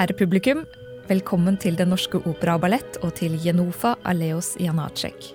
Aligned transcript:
Kjære 0.00 0.14
publikum, 0.16 0.60
velkommen 1.10 1.58
til 1.60 1.74
Den 1.76 1.90
norske 1.92 2.16
opera 2.24 2.54
og 2.56 2.62
ballett 2.62 2.94
og 3.04 3.10
til 3.18 3.34
Jenofa 3.44 3.98
Aleos 4.08 4.54
Janacek. 4.56 5.26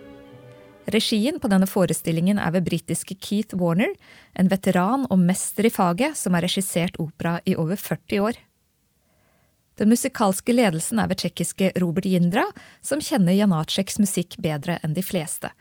Regien 0.90 1.38
på 1.38 1.52
denne 1.52 1.68
forestillingen 1.70 2.42
er 2.42 2.56
ved 2.56 2.66
britiske 2.66 3.14
Keith 3.14 3.54
Warner, 3.62 3.94
en 4.34 4.50
veteran 4.50 5.06
og 5.14 5.22
mester 5.22 5.70
i 5.70 5.74
faget 5.76 6.18
som 6.18 6.34
har 6.34 6.48
regissert 6.48 6.98
opera 6.98 7.36
i 7.46 7.54
over 7.54 7.78
40 7.78 8.26
år. 8.26 8.42
Den 9.78 9.94
musikalske 9.94 10.58
ledelsen 10.58 10.98
er 10.98 11.14
ved 11.14 11.22
tsjekkiske 11.22 11.76
Robert 11.78 12.10
Jindra, 12.10 12.50
som 12.82 12.98
kjenner 12.98 13.38
Janaceks 13.38 14.02
musikk 14.02 14.40
bedre 14.42 14.80
enn 14.82 14.98
de 14.98 15.06
fleste. 15.06 15.54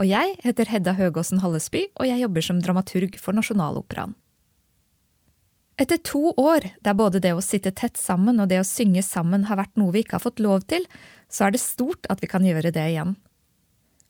Og 0.00 0.08
jeg 0.08 0.38
heter 0.40 0.72
Hedda 0.72 0.96
Høgåsen 0.96 1.44
Hallesby, 1.44 1.90
og 2.00 2.08
jeg 2.08 2.24
jobber 2.24 2.48
som 2.48 2.64
dramaturg 2.64 3.20
for 3.20 3.36
Nasjonaloperaen. 3.36 4.16
Etter 5.76 6.00
to 6.00 6.30
år 6.40 6.70
der 6.80 6.96
både 6.96 7.20
det 7.20 7.34
å 7.36 7.44
sitte 7.44 7.70
tett 7.76 7.98
sammen 8.00 8.40
og 8.40 8.48
det 8.48 8.62
å 8.62 8.66
synge 8.66 9.02
sammen 9.04 9.44
har 9.50 9.58
vært 9.60 9.76
noe 9.76 9.92
vi 9.92 10.04
ikke 10.04 10.16
har 10.16 10.24
fått 10.24 10.40
lov 10.40 10.64
til, 10.70 10.86
så 11.28 11.46
er 11.46 11.52
det 11.52 11.60
stort 11.60 12.08
at 12.08 12.22
vi 12.24 12.30
kan 12.32 12.44
gjøre 12.46 12.72
det 12.72 12.86
igjen. 12.94 13.16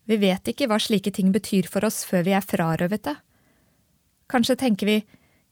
Vi 0.07 0.19
vet 0.23 0.47
ikke 0.47 0.69
hva 0.71 0.79
slike 0.79 1.11
ting 1.11 1.33
betyr 1.35 1.67
for 1.67 1.85
oss 1.89 2.05
før 2.07 2.23
vi 2.29 2.37
er 2.39 2.47
frarøvet 2.47 3.09
det. 3.09 3.17
Kanskje 4.31 4.59
tenker 4.61 4.87
vi 4.87 5.01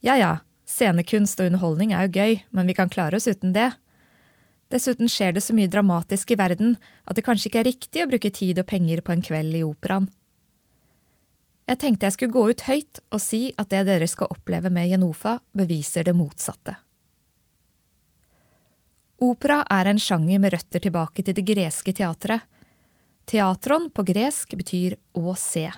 ja 0.07 0.15
ja, 0.21 0.33
scenekunst 0.71 1.41
og 1.43 1.51
underholdning 1.51 1.95
er 1.95 2.07
jo 2.07 2.21
gøy, 2.21 2.39
men 2.55 2.71
vi 2.71 2.77
kan 2.79 2.93
klare 2.93 3.19
oss 3.19 3.27
uten 3.27 3.55
det. 3.57 3.73
Dessuten 4.71 5.11
skjer 5.11 5.35
det 5.35 5.43
så 5.43 5.55
mye 5.57 5.71
dramatisk 5.71 6.31
i 6.31 6.39
verden 6.39 6.77
at 7.05 7.19
det 7.19 7.27
kanskje 7.27 7.51
ikke 7.51 7.65
er 7.65 7.73
riktig 7.73 8.05
å 8.05 8.11
bruke 8.11 8.31
tid 8.31 8.62
og 8.62 8.71
penger 8.71 9.03
på 9.03 9.15
en 9.15 9.25
kveld 9.27 9.59
i 9.59 9.67
operaen. 9.67 10.06
Jeg 11.65 11.81
tenkte 11.81 12.05
jeg 12.05 12.17
skulle 12.19 12.34
gå 12.34 12.48
ut 12.53 12.65
høyt 12.67 13.01
og 13.09 13.20
si 13.25 13.47
at 13.57 13.70
det 13.73 13.87
dere 13.89 14.09
skal 14.11 14.33
oppleve 14.34 14.69
med 14.73 14.91
Jenofa, 14.91 15.39
beviser 15.57 16.05
det 16.05 16.12
motsatte. 16.17 16.77
Opera 19.25 19.62
er 19.73 19.89
en 19.89 20.01
sjanger 20.03 20.43
med 20.43 20.53
røtter 20.53 20.83
tilbake 20.84 21.25
til 21.25 21.37
det 21.37 21.47
greske 21.48 21.95
teatret. 21.97 22.45
Teatron 23.25 23.89
på 23.95 24.05
gresk 24.05 24.53
betyr 24.59 24.98
å 25.17 25.33
se, 25.41 25.71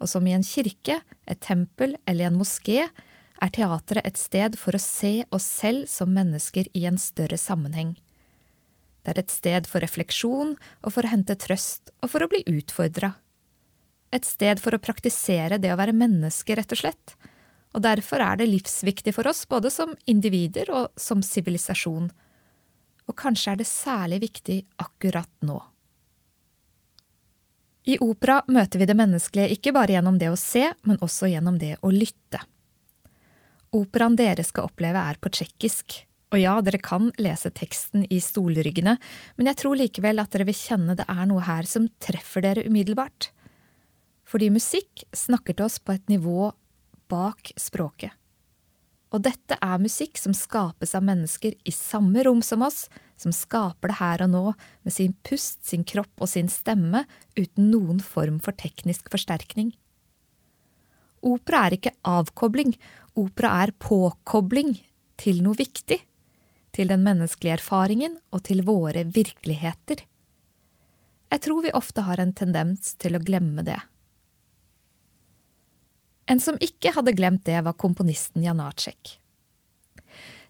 og 0.00 0.08
som 0.08 0.24
i 0.24 0.32
en 0.32 0.46
kirke, 0.46 1.02
et 1.28 1.42
tempel 1.44 1.98
eller 2.08 2.30
en 2.30 2.38
moské 2.40 2.86
er 2.86 3.52
teatret 3.52 4.06
et 4.06 4.16
sted 4.16 4.56
for 4.56 4.72
å 4.72 4.80
se 4.80 5.26
oss 5.28 5.44
selv 5.44 5.90
som 5.92 6.14
mennesker 6.14 6.70
i 6.72 6.86
en 6.88 6.96
større 6.96 7.36
sammenheng. 7.36 7.98
Det 9.02 9.12
er 9.12 9.20
et 9.20 9.34
sted 9.34 9.68
for 9.68 9.84
refleksjon 9.84 10.54
og 10.56 10.88
for 10.94 11.04
å 11.04 11.12
hente 11.12 11.36
trøst 11.36 11.92
og 12.00 12.14
for 12.14 12.24
å 12.24 12.30
bli 12.32 12.44
utfordra 12.48 13.12
et 14.12 14.28
sted 14.28 14.60
for 14.60 14.76
å 14.76 14.82
praktisere 14.82 15.58
det 15.60 15.72
å 15.72 15.78
være 15.80 15.96
menneske, 15.96 16.56
rett 16.56 16.74
og 16.74 16.82
slett, 16.82 17.14
og 17.72 17.84
derfor 17.84 18.20
er 18.20 18.40
det 18.40 18.50
livsviktig 18.50 19.14
for 19.16 19.28
oss 19.30 19.46
både 19.48 19.72
som 19.72 19.94
individer 20.10 20.68
og 20.72 20.92
som 21.00 21.24
sivilisasjon, 21.24 22.10
og 23.08 23.18
kanskje 23.18 23.54
er 23.54 23.62
det 23.62 23.68
særlig 23.68 24.20
viktig 24.28 24.58
akkurat 24.84 25.30
nå. 25.48 25.58
I 27.88 27.96
opera 28.04 28.38
møter 28.52 28.78
vi 28.78 28.86
det 28.86 28.94
menneskelige 28.94 29.56
ikke 29.56 29.72
bare 29.74 29.96
gjennom 29.96 30.20
det 30.20 30.30
å 30.30 30.38
se, 30.38 30.68
men 30.86 31.00
også 31.02 31.32
gjennom 31.32 31.56
det 31.58 31.74
å 31.82 31.90
lytte. 31.90 32.38
Operaen 33.74 34.14
dere 34.20 34.44
skal 34.46 34.68
oppleve 34.68 35.00
er 35.00 35.18
på 35.18 35.32
tsjekkisk, 35.32 35.96
og 36.32 36.40
ja, 36.40 36.54
dere 36.64 36.78
kan 36.80 37.10
lese 37.20 37.50
teksten 37.52 38.04
i 38.12 38.20
stolryggene, 38.22 38.94
men 39.36 39.50
jeg 39.50 39.58
tror 39.58 39.80
likevel 39.80 40.22
at 40.22 40.30
dere 40.32 40.46
vil 40.48 40.56
kjenne 40.56 40.94
det 40.96 41.08
er 41.10 41.24
noe 41.28 41.42
her 41.44 41.66
som 41.68 41.88
treffer 42.00 42.44
dere 42.44 42.68
umiddelbart 42.68 43.32
fordi 44.32 44.48
musikk 44.54 45.04
snakker 45.12 45.58
til 45.58 45.68
oss 45.68 45.76
på 45.82 45.92
et 45.92 46.08
nivå 46.08 46.48
bak 47.12 47.52
språket. 47.60 48.14
Og 49.12 49.20
dette 49.26 49.58
er 49.60 49.82
musikk 49.82 50.16
som 50.16 50.32
skapes 50.32 50.94
av 50.96 51.04
mennesker 51.04 51.52
i 51.68 51.72
samme 51.76 52.22
rom 52.24 52.40
som 52.40 52.64
oss, 52.64 52.86
som 53.20 53.34
skaper 53.36 53.92
det 53.92 53.98
her 53.98 54.24
og 54.24 54.32
nå 54.32 54.44
med 54.56 54.94
sin 54.94 55.12
pust, 55.26 55.60
sin 55.68 55.84
kropp 55.84 56.24
og 56.24 56.30
sin 56.32 56.48
stemme 56.48 57.04
uten 57.36 57.68
noen 57.68 58.00
form 58.00 58.40
for 58.40 58.56
teknisk 58.56 59.12
forsterkning. 59.12 59.74
Opera 61.22 61.66
er 61.68 61.76
ikke 61.76 61.94
avkobling, 62.08 62.72
opera 63.20 63.52
er 63.66 63.76
påkobling 63.76 64.78
til 65.20 65.44
noe 65.44 65.60
viktig, 65.60 66.00
til 66.72 66.88
den 66.88 67.04
menneskelige 67.04 67.60
erfaringen 67.60 68.16
og 68.32 68.46
til 68.48 68.64
våre 68.64 69.04
virkeligheter. 69.04 70.00
Jeg 71.32 71.44
tror 71.44 71.64
vi 71.64 71.76
ofte 71.76 72.08
har 72.08 72.20
en 72.20 72.32
tendens 72.32 72.96
til 72.96 73.16
å 73.16 73.22
glemme 73.22 73.60
det. 73.68 73.76
En 76.26 76.40
som 76.40 76.58
ikke 76.62 76.92
hadde 76.94 77.14
glemt 77.16 77.44
det, 77.48 77.58
var 77.64 77.78
komponisten 77.78 78.44
Janacek. 78.44 79.18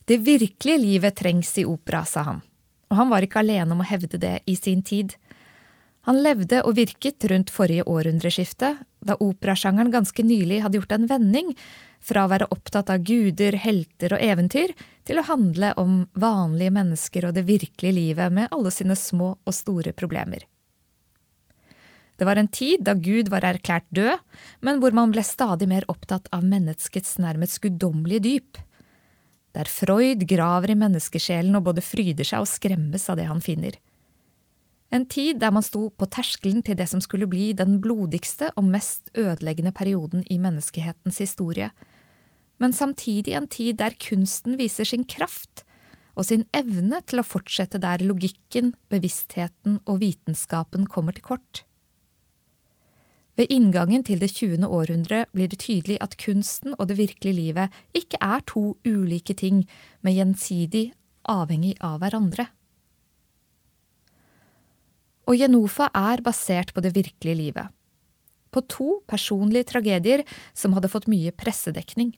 Det 0.04 0.18
virkelige 0.18 0.78
livet 0.78 1.16
trengs 1.16 1.54
i 1.58 1.64
opera, 1.64 2.04
sa 2.04 2.26
han, 2.26 2.40
og 2.90 2.98
han 2.98 3.12
var 3.12 3.24
ikke 3.24 3.40
alene 3.40 3.72
om 3.74 3.82
å 3.84 3.86
hevde 3.86 4.18
det 4.20 4.40
i 4.50 4.56
sin 4.58 4.82
tid. 4.82 5.14
Han 6.08 6.18
levde 6.24 6.64
og 6.66 6.74
virket 6.76 7.24
rundt 7.30 7.52
forrige 7.54 7.86
århundreskifte, 7.86 8.74
da 9.00 9.16
operasjangeren 9.22 9.92
ganske 9.94 10.24
nylig 10.26 10.60
hadde 10.64 10.80
gjort 10.80 10.96
en 10.96 11.06
vending 11.10 11.52
fra 12.02 12.24
å 12.26 12.32
være 12.32 12.50
opptatt 12.50 12.90
av 12.90 13.04
guder, 13.06 13.54
helter 13.62 14.16
og 14.16 14.24
eventyr, 14.26 14.74
til 15.06 15.20
å 15.20 15.26
handle 15.28 15.70
om 15.78 16.00
vanlige 16.18 16.74
mennesker 16.74 17.28
og 17.28 17.36
det 17.38 17.46
virkelige 17.46 17.94
livet 17.94 18.34
med 18.34 18.50
alle 18.50 18.74
sine 18.74 18.98
små 18.98 19.36
og 19.38 19.54
store 19.54 19.94
problemer. 19.94 20.42
Det 22.22 22.26
var 22.28 22.38
en 22.38 22.46
tid 22.54 22.84
da 22.86 22.92
Gud 22.94 23.32
var 23.32 23.42
erklært 23.42 23.88
død, 23.90 24.20
men 24.62 24.76
hvor 24.78 24.94
man 24.94 25.10
ble 25.10 25.24
stadig 25.26 25.66
mer 25.66 25.82
opptatt 25.90 26.28
av 26.30 26.44
menneskets 26.46 27.16
nærmest 27.18 27.58
guddommelige 27.64 28.22
dyp. 28.22 28.60
Der 29.58 29.66
Freud 29.66 30.22
graver 30.30 30.70
i 30.70 30.76
menneskesjelen 30.78 31.58
og 31.58 31.64
både 31.66 31.82
fryder 31.82 32.28
seg 32.28 32.44
og 32.44 32.46
skremmes 32.46 33.08
av 33.10 33.18
det 33.18 33.26
han 33.26 33.42
finner. 33.42 33.74
En 34.94 35.08
tid 35.10 35.40
der 35.42 35.50
man 35.50 35.66
sto 35.66 35.88
på 35.90 36.06
terskelen 36.14 36.62
til 36.62 36.78
det 36.78 36.86
som 36.92 37.02
skulle 37.02 37.26
bli 37.26 37.48
den 37.58 37.80
blodigste 37.82 38.52
og 38.54 38.70
mest 38.70 39.10
ødeleggende 39.18 39.74
perioden 39.74 40.22
i 40.30 40.38
menneskehetens 40.38 41.18
historie, 41.24 41.72
men 42.62 42.70
samtidig 42.70 43.34
en 43.34 43.50
tid 43.50 43.82
der 43.82 43.98
kunsten 43.98 44.54
viser 44.62 44.86
sin 44.86 45.08
kraft 45.10 45.64
og 46.14 46.30
sin 46.30 46.46
evne 46.54 47.02
til 47.02 47.18
å 47.18 47.26
fortsette 47.26 47.82
der 47.82 48.06
logikken, 48.06 48.76
bevisstheten 48.94 49.82
og 49.88 50.04
vitenskapen 50.06 50.86
kommer 50.86 51.18
til 51.18 51.26
kort. 51.32 51.64
Ved 53.36 53.48
inngangen 53.48 54.04
til 54.04 54.20
det 54.20 54.28
20. 54.34 54.66
århundre 54.68 55.24
blir 55.32 55.48
det 55.48 55.62
tydelig 55.64 55.96
at 56.04 56.18
kunsten 56.20 56.74
og 56.78 56.88
det 56.90 56.98
virkelige 56.98 57.38
livet 57.38 57.78
ikke 57.96 58.20
er 58.20 58.42
to 58.44 58.76
ulike 58.84 59.34
ting, 59.34 59.64
men 60.02 60.18
gjensidig 60.18 60.90
avhengig 61.24 61.78
av 61.80 62.02
hverandre. 62.02 62.50
Og 65.30 65.38
Jenofa 65.38 65.88
er 65.96 66.20
basert 66.20 66.74
på 66.74 66.82
det 66.84 66.92
virkelige 66.96 67.38
livet. 67.38 67.70
På 68.52 68.60
to 68.68 69.00
personlige 69.08 69.70
tragedier 69.70 70.26
som 70.52 70.74
hadde 70.76 70.90
fått 70.92 71.08
mye 71.08 71.32
pressedekning. 71.32 72.12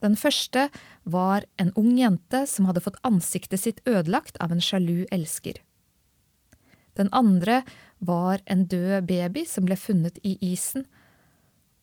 Den 0.00 0.16
første 0.16 0.70
var 1.04 1.44
en 1.60 1.72
ung 1.76 1.92
jente 1.98 2.46
som 2.48 2.68
hadde 2.68 2.80
fått 2.84 3.00
ansiktet 3.04 3.60
sitt 3.60 3.84
ødelagt 3.84 4.40
av 4.40 4.52
en 4.52 4.62
sjalu 4.62 5.04
elsker. 5.12 5.60
Den 6.94 7.10
andre 7.12 7.62
var 7.98 8.42
en 8.46 8.66
død 8.68 9.06
baby 9.08 9.44
som 9.48 9.66
ble 9.68 9.76
funnet 9.78 10.18
i 10.22 10.36
isen. 10.52 10.86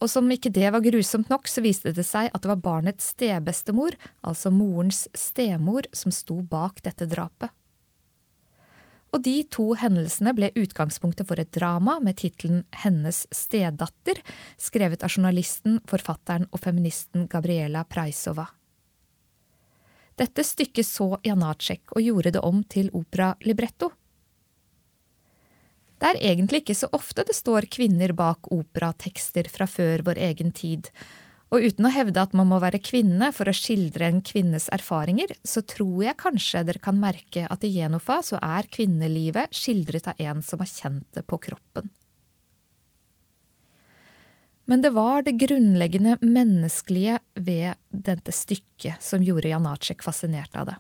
Og 0.01 0.09
som 0.09 0.29
ikke 0.33 0.51
det 0.53 0.71
var 0.73 0.81
grusomt 0.81 1.29
nok, 1.29 1.47
så 1.47 1.61
viste 1.61 1.93
det 1.93 2.05
seg 2.07 2.31
at 2.31 2.41
det 2.41 2.49
var 2.49 2.61
barnets 2.63 3.11
stebestemor, 3.13 3.95
altså 4.25 4.49
morens 4.53 5.05
stemor, 5.13 5.85
som 5.93 6.13
sto 6.13 6.41
bak 6.41 6.81
dette 6.85 7.05
drapet. 7.09 7.53
Og 9.11 9.19
de 9.25 9.41
to 9.51 9.73
hendelsene 9.75 10.31
ble 10.35 10.49
utgangspunktet 10.55 11.27
for 11.27 11.39
et 11.41 11.51
drama 11.51 11.97
med 12.03 12.17
tittelen 12.21 12.63
Hennes 12.83 13.25
stedatter, 13.35 14.21
skrevet 14.55 15.03
av 15.03 15.11
journalisten, 15.11 15.81
forfatteren 15.87 16.47
og 16.49 16.63
feministen 16.63 17.27
Gabriela 17.31 17.83
Praisova. 17.83 18.47
Dette 20.15 20.45
stykket 20.45 20.87
så 20.87 21.15
Janacek 21.25 21.91
og 21.95 22.05
gjorde 22.05 22.35
det 22.35 22.43
om 22.45 22.63
til 22.63 22.91
opera 22.95 23.33
libretto. 23.43 23.91
Det 26.01 26.09
er 26.09 26.23
egentlig 26.31 26.63
ikke 26.63 26.77
så 26.79 26.89
ofte 26.97 27.23
det 27.27 27.35
står 27.37 27.69
kvinner 27.69 28.15
bak 28.17 28.49
operatekster 28.49 29.45
fra 29.53 29.67
før 29.69 30.01
vår 30.07 30.17
egen 30.31 30.49
tid, 30.57 30.89
og 31.51 31.65
uten 31.67 31.85
å 31.85 31.91
hevde 31.91 32.21
at 32.23 32.33
man 32.33 32.47
må 32.47 32.57
være 32.63 32.79
kvinne 32.81 33.27
for 33.35 33.51
å 33.51 33.53
skildre 33.53 34.07
en 34.07 34.21
kvinnes 34.25 34.69
erfaringer, 34.73 35.33
så 35.43 35.61
tror 35.67 36.05
jeg 36.07 36.17
kanskje 36.21 36.63
dere 36.65 36.81
kan 36.81 36.97
merke 36.97 37.43
at 37.45 37.65
i 37.67 37.73
Genofa 37.75 38.21
så 38.23 38.39
er 38.41 38.69
kvinnelivet 38.71 39.51
skildret 39.53 40.07
av 40.09 40.21
en 40.23 40.39
som 40.47 40.63
har 40.63 40.71
kjent 40.71 41.05
det 41.17 41.25
på 41.27 41.41
kroppen. 41.43 41.91
Men 44.71 44.81
det 44.81 44.93
var 44.95 45.25
det 45.27 45.35
grunnleggende 45.41 46.15
menneskelige 46.23 47.19
ved 47.35 47.75
dette 47.91 48.31
stykket 48.31 49.03
som 49.03 49.21
gjorde 49.25 49.51
Janacek 49.51 50.05
fascinert 50.05 50.55
av 50.55 50.69
det. 50.71 50.77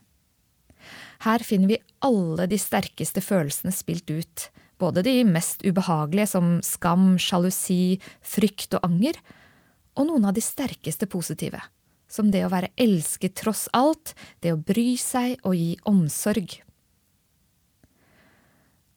Her 1.27 1.43
finner 1.43 1.75
vi 1.75 1.81
alle 2.07 2.47
de 2.49 2.57
sterkeste 2.57 3.21
følelsene 3.21 3.75
spilt 3.75 4.07
ut, 4.09 4.47
både 4.81 5.03
de 5.05 5.21
mest 5.27 5.61
ubehagelige 5.65 6.31
som 6.33 6.57
skam, 6.65 7.13
sjalusi, 7.21 7.99
frykt 8.25 8.75
og 8.79 8.87
anger, 8.89 9.19
og 9.99 10.09
noen 10.09 10.25
av 10.29 10.35
de 10.35 10.43
sterkeste 10.43 11.07
positive, 11.11 11.61
som 12.11 12.31
det 12.33 12.43
å 12.45 12.51
være 12.51 12.71
elsket 12.79 13.37
tross 13.43 13.67
alt, 13.77 14.15
det 14.41 14.55
å 14.55 14.59
bry 14.59 14.95
seg 14.99 15.37
og 15.45 15.55
gi 15.57 15.75
omsorg. 15.89 16.59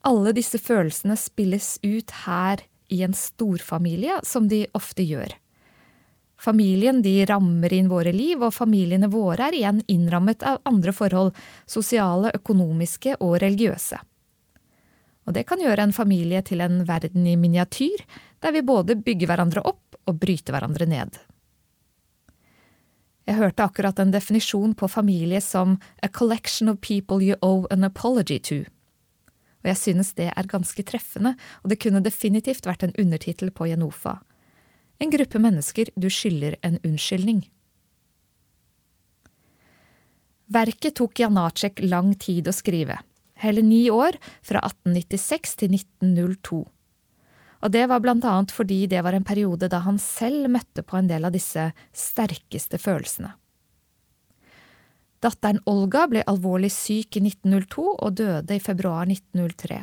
Alle 0.05 0.35
disse 0.37 0.61
følelsene 0.61 1.17
spilles 1.17 1.79
ut 1.83 2.13
her 2.27 2.65
i 2.93 3.01
en 3.07 3.17
storfamilie, 3.17 4.21
som 4.29 4.49
de 4.51 4.67
ofte 4.77 5.05
gjør. 5.07 5.33
Familien 6.45 7.01
de 7.03 7.23
rammer 7.25 7.73
inn 7.73 7.89
våre 7.89 8.13
liv, 8.13 8.43
og 8.43 8.53
familiene 8.53 9.09
våre 9.09 9.49
er 9.49 9.57
igjen 9.57 9.81
innrammet 9.89 10.45
av 10.45 10.61
andre 10.69 10.93
forhold, 10.93 11.33
sosiale, 11.65 12.35
økonomiske 12.37 13.17
og 13.25 13.39
religiøse. 13.41 14.01
Og 15.25 15.37
det 15.37 15.47
kan 15.49 15.61
gjøre 15.61 15.87
en 15.87 15.97
familie 15.97 16.43
til 16.45 16.61
en 16.61 16.83
verden 16.89 17.27
i 17.27 17.37
miniatyr, 17.41 18.05
der 18.45 18.53
vi 18.53 18.65
både 18.65 18.99
bygger 19.01 19.31
hverandre 19.31 19.63
opp 19.65 19.97
og 20.05 20.19
bryter 20.21 20.53
hverandre 20.53 20.89
ned. 20.89 21.17
Jeg 23.25 23.39
hørte 23.39 23.65
akkurat 23.65 23.99
en 24.03 24.13
definisjon 24.13 24.75
på 24.77 24.89
familie 24.93 25.41
som 25.41 25.79
a 26.03 26.09
collection 26.13 26.69
of 26.69 26.83
people 26.85 27.25
you 27.25 27.39
owe 27.41 27.65
an 27.73 27.85
apology 27.85 28.39
to. 28.39 28.65
Og 29.65 29.71
jeg 29.73 29.81
synes 29.81 30.13
det 30.13 30.29
er 30.29 30.51
ganske 30.51 30.85
treffende, 30.85 31.33
og 31.65 31.73
det 31.73 31.81
kunne 31.81 32.05
definitivt 32.05 32.69
vært 32.69 32.85
en 32.85 32.93
undertittel 33.01 33.49
på 33.49 33.71
Jenofa. 33.71 34.19
En 35.01 35.11
gruppe 35.11 35.41
mennesker 35.41 35.89
du 35.97 36.11
skylder 36.13 36.59
en 36.63 36.77
unnskyldning. 36.85 37.47
Verket 40.53 41.01
tok 41.01 41.19
Janacek 41.19 41.81
lang 41.81 42.13
tid 42.21 42.49
å 42.49 42.53
skrive 42.53 43.01
hele 43.43 43.63
ni 43.63 43.87
år, 43.91 44.19
fra 44.43 44.63
1896 44.65 45.57
til 45.63 45.77
1902. 45.79 46.61
Og 47.65 47.73
det 47.73 47.87
var 47.89 48.03
blant 48.05 48.27
annet 48.29 48.53
fordi 48.53 48.85
det 48.91 49.01
var 49.05 49.17
en 49.17 49.25
periode 49.25 49.71
da 49.73 49.81
han 49.87 49.99
selv 49.99 50.51
møtte 50.53 50.85
på 50.85 50.99
en 50.99 51.09
del 51.09 51.25
av 51.25 51.33
disse 51.33 51.71
sterkeste 51.97 52.81
følelsene. 52.81 53.33
Datteren 55.25 55.63
Olga 55.71 56.05
ble 56.11 56.21
alvorlig 56.29 56.69
syk 56.75 57.17
i 57.17 57.23
1902 57.25 57.85
og 57.95 58.17
døde 58.21 58.59
i 58.59 58.61
februar 58.61 59.09
1903. 59.09 59.79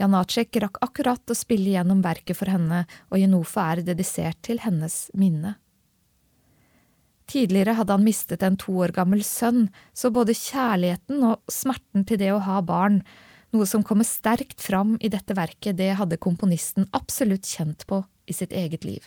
Janacek 0.00 0.56
rakk 0.62 0.78
akkurat 0.86 1.32
å 1.32 1.36
spille 1.36 1.74
gjennom 1.74 2.04
verket 2.04 2.38
for 2.38 2.48
henne, 2.48 2.84
og 3.10 3.18
Jenofa 3.20 3.66
er 3.74 3.82
dedisert 3.84 4.38
til 4.46 4.62
hennes 4.62 5.10
minne. 5.18 5.58
Tidligere 7.30 7.76
hadde 7.78 7.94
han 7.94 8.02
mistet 8.02 8.42
en 8.42 8.56
to 8.58 8.74
år 8.82 8.90
gammel 8.96 9.22
sønn, 9.22 9.68
så 9.94 10.10
både 10.10 10.34
kjærligheten 10.34 11.22
og 11.28 11.52
smerten 11.52 12.06
til 12.08 12.18
det 12.18 12.32
å 12.34 12.40
ha 12.42 12.58
barn, 12.66 13.04
noe 13.54 13.66
som 13.66 13.84
kommer 13.86 14.06
sterkt 14.06 14.62
fram 14.62 14.96
i 15.02 15.10
dette 15.12 15.34
verket, 15.38 15.78
det 15.78 15.92
hadde 15.98 16.18
komponisten 16.22 16.88
absolutt 16.96 17.46
kjent 17.46 17.86
på 17.90 18.02
i 18.30 18.34
sitt 18.34 18.54
eget 18.54 18.86
liv. 18.86 19.06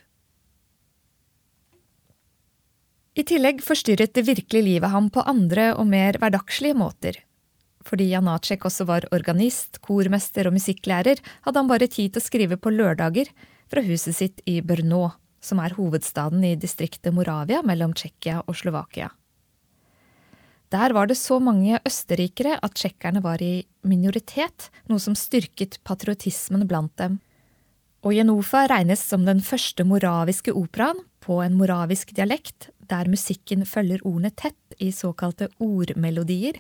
I 3.14 3.26
tillegg 3.30 3.60
forstyrret 3.62 4.16
det 4.16 4.26
virkelige 4.26 4.66
livet 4.66 4.90
ham 4.90 5.10
på 5.14 5.22
andre 5.30 5.74
og 5.78 5.86
mer 5.92 6.18
hverdagslige 6.18 6.78
måter. 6.80 7.20
Fordi 7.84 8.08
Janacek 8.10 8.64
også 8.66 8.88
var 8.90 9.06
organist, 9.14 9.82
kormester 9.84 10.48
og 10.48 10.56
musikklærer, 10.56 11.20
hadde 11.44 11.60
han 11.60 11.70
bare 11.70 11.92
tid 11.92 12.16
til 12.16 12.24
å 12.24 12.26
skrive 12.26 12.58
på 12.58 12.72
lørdager 12.74 13.30
fra 13.70 13.84
huset 13.86 14.18
sitt 14.18 14.42
i 14.50 14.62
Brno 14.66 15.12
som 15.44 15.60
er 15.60 15.76
hovedstaden 15.78 16.44
i 16.48 16.56
distriktet 16.60 17.14
Moravia 17.16 17.62
mellom 17.66 17.94
Tsjekkia 17.98 18.42
og 18.48 18.56
Slovakia. 18.58 19.12
Der 20.74 20.94
var 20.96 21.06
det 21.06 21.20
så 21.20 21.38
mange 21.44 21.78
østerrikere 21.86 22.56
at 22.66 22.80
tsjekkerne 22.80 23.22
var 23.22 23.44
i 23.46 23.62
minoritet, 23.86 24.72
noe 24.90 25.02
som 25.04 25.14
styrket 25.14 25.78
patriotismen 25.86 26.66
blant 26.70 26.96
dem. 26.98 27.20
Og 28.04 28.16
Jenofa 28.18 28.66
regnes 28.72 29.04
som 29.06 29.28
den 29.28 29.44
første 29.46 29.86
moraviske 29.86 30.56
operaen 30.58 31.04
på 31.24 31.38
en 31.44 31.54
moravisk 31.60 32.16
dialekt, 32.18 32.72
der 32.90 33.08
musikken 33.12 33.68
følger 33.70 34.02
ordene 34.04 34.34
tett 34.34 34.76
i 34.82 34.90
såkalte 34.92 35.52
ordmelodier, 35.62 36.58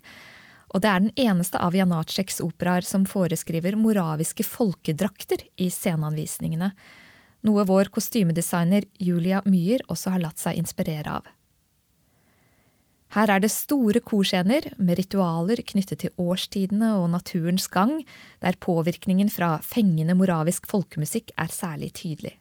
og 0.73 0.81
det 0.81 0.89
er 0.89 1.01
den 1.03 1.13
eneste 1.29 1.59
av 1.61 1.75
Janaceks 1.77 2.39
operaer 2.41 2.85
som 2.85 3.05
foreskriver 3.05 3.75
moraviske 3.77 4.45
folkedrakter 4.45 5.43
i 5.61 5.69
sceneanvisningene, 5.73 6.71
noe 7.47 7.65
vår 7.67 7.91
kostymedesigner 7.93 8.87
Julia 9.03 9.41
Myhr 9.45 9.83
også 9.91 10.15
har 10.15 10.23
latt 10.23 10.41
seg 10.41 10.59
inspirere 10.59 11.19
av. 11.19 11.31
Her 13.13 13.29
er 13.29 13.43
det 13.43 13.51
store 13.53 14.01
korscener 14.01 14.71
med 14.81 14.97
ritualer 14.97 15.59
knyttet 15.61 16.01
til 16.01 16.13
årstidene 16.17 16.95
og 16.97 17.11
naturens 17.13 17.67
gang, 17.69 17.99
der 18.41 18.57
påvirkningen 18.57 19.29
fra 19.29 19.59
fengende 19.61 20.15
moravisk 20.17 20.65
folkemusikk 20.71 21.29
er 21.37 21.53
særlig 21.53 21.91
tydelig. 21.99 22.39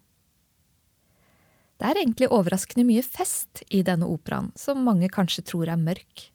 Det 1.77 1.91
er 1.91 1.99
egentlig 1.99 2.31
overraskende 2.31 2.87
mye 2.89 3.03
fest 3.05 3.65
i 3.69 3.83
denne 3.85 4.09
operaen, 4.09 4.53
som 4.57 4.85
mange 4.87 5.11
kanskje 5.13 5.45
tror 5.51 5.69
er 5.69 5.81
mørk. 5.81 6.31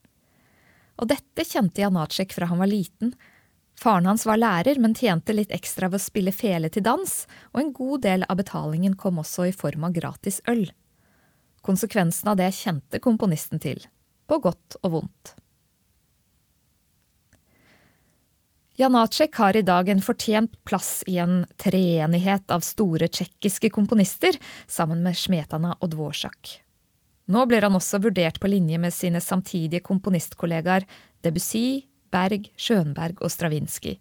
Og 1.01 1.09
dette 1.09 1.45
kjente 1.47 1.81
Janacek 1.81 2.35
fra 2.35 2.49
han 2.51 2.61
var 2.61 2.69
liten, 2.69 3.13
Faren 3.77 4.09
hans 4.09 4.25
var 4.25 4.39
lærer, 4.41 4.79
men 4.81 4.95
tjente 4.97 5.35
litt 5.35 5.53
ekstra 5.53 5.89
ved 5.91 6.01
å 6.01 6.05
spille 6.07 6.33
fele 6.33 6.69
til 6.73 6.85
dans, 6.85 7.11
og 7.53 7.61
en 7.61 7.73
god 7.77 8.05
del 8.07 8.25
av 8.25 8.39
betalingen 8.39 8.97
kom 8.97 9.21
også 9.21 9.49
i 9.49 9.55
form 9.55 9.85
av 9.85 9.93
gratis 9.93 10.41
øl. 10.49 10.65
Konsekvensen 11.61 12.31
av 12.31 12.39
det 12.39 12.49
kjente 12.57 13.01
komponisten 13.03 13.61
til, 13.61 13.83
på 14.25 14.39
godt 14.41 14.79
og 14.81 14.95
vondt. 14.95 15.35
Janacek 18.77 19.33
har 19.41 19.57
i 19.57 19.65
dag 19.65 19.89
en 19.89 20.03
fortjent 20.05 20.53
plass 20.65 21.01
i 21.09 21.17
en 21.21 21.39
treenighet 21.57 22.51
av 22.53 22.61
store 22.65 23.09
tsjekkiske 23.09 23.71
komponister, 23.73 24.37
sammen 24.69 25.01
med 25.05 25.17
Smetana 25.17 25.73
og 25.79 25.93
Dvorak. 25.95 26.51
Nå 27.27 27.45
blir 27.49 27.65
han 27.65 27.75
også 27.77 27.99
vurdert 28.05 28.37
på 28.39 28.49
linje 28.49 28.77
med 28.81 28.93
sine 28.93 29.21
samtidige 29.21 29.81
komponistkollegaer 29.85 30.85
Debussy, 31.25 31.87
Berg, 32.13 32.49
Schönberg 32.57 33.21
og 33.21 33.31
Stravinskij. 33.33 33.97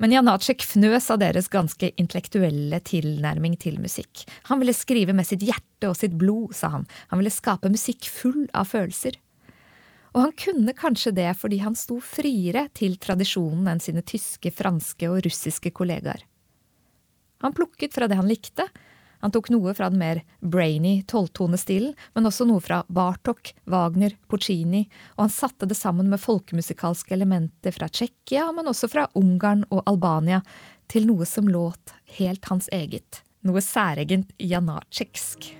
Men 0.00 0.14
Janacek 0.14 0.62
fnøs 0.64 1.10
av 1.12 1.18
deres 1.20 1.50
ganske 1.52 1.90
intellektuelle 2.00 2.78
tilnærming 2.88 3.58
til 3.60 3.76
musikk. 3.82 4.22
Han 4.48 4.62
ville 4.62 4.72
skrive 4.72 5.12
med 5.12 5.28
sitt 5.28 5.44
hjerte 5.44 5.90
og 5.90 5.98
sitt 5.98 6.14
blod, 6.16 6.54
sa 6.56 6.72
han, 6.72 6.86
han 7.12 7.20
ville 7.20 7.32
skape 7.32 7.68
musikk 7.68 8.08
full 8.08 8.46
av 8.56 8.70
følelser. 8.70 9.18
Og 10.14 10.24
han 10.24 10.32
kunne 10.40 10.74
kanskje 10.74 11.12
det 11.14 11.28
fordi 11.38 11.60
han 11.62 11.76
sto 11.78 12.00
friere 12.02 12.66
til 12.74 12.96
tradisjonen 13.02 13.68
enn 13.70 13.82
sine 13.84 14.02
tyske, 14.02 14.50
franske 14.56 15.10
og 15.12 15.20
russiske 15.28 15.70
kollegaer. 15.76 16.24
Han 17.44 17.54
plukket 17.56 17.92
fra 17.94 18.08
det 18.08 18.18
han 18.18 18.28
likte, 18.28 18.66
han 19.20 19.32
tok 19.34 19.50
noe 19.52 19.74
fra 19.76 19.90
den 19.92 20.00
mer 20.00 20.22
brainy 20.40 21.02
tolvtonestilen, 21.08 21.94
men 22.16 22.28
også 22.28 22.46
noe 22.48 22.62
fra 22.64 22.82
Bartok, 22.88 23.52
Wagner, 23.70 24.16
Puccini, 24.32 24.86
og 25.16 25.26
han 25.26 25.34
satte 25.34 25.68
det 25.68 25.78
sammen 25.78 26.10
med 26.10 26.22
folkemusikalske 26.22 27.14
elementer 27.16 27.76
fra 27.76 27.88
Tsjekkia, 27.88 28.48
men 28.56 28.70
også 28.72 28.90
fra 28.90 29.06
Ungarn 29.20 29.66
og 29.70 29.84
Albania, 29.90 30.42
til 30.90 31.06
noe 31.06 31.28
som 31.28 31.48
låt 31.48 31.94
helt 32.18 32.48
hans 32.50 32.68
eget, 32.74 33.22
noe 33.46 33.62
særegent 33.64 34.32
janaceksk. 34.40 35.52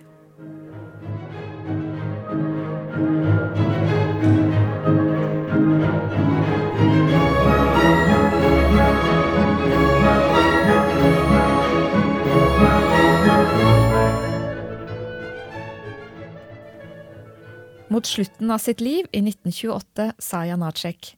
Mot 17.91 18.07
slutten 18.07 18.51
av 18.51 18.59
sitt 18.63 18.81
liv, 18.81 19.07
i 19.11 19.19
1928, 19.19 20.13
sa 20.23 20.45
Janacek, 20.47 21.17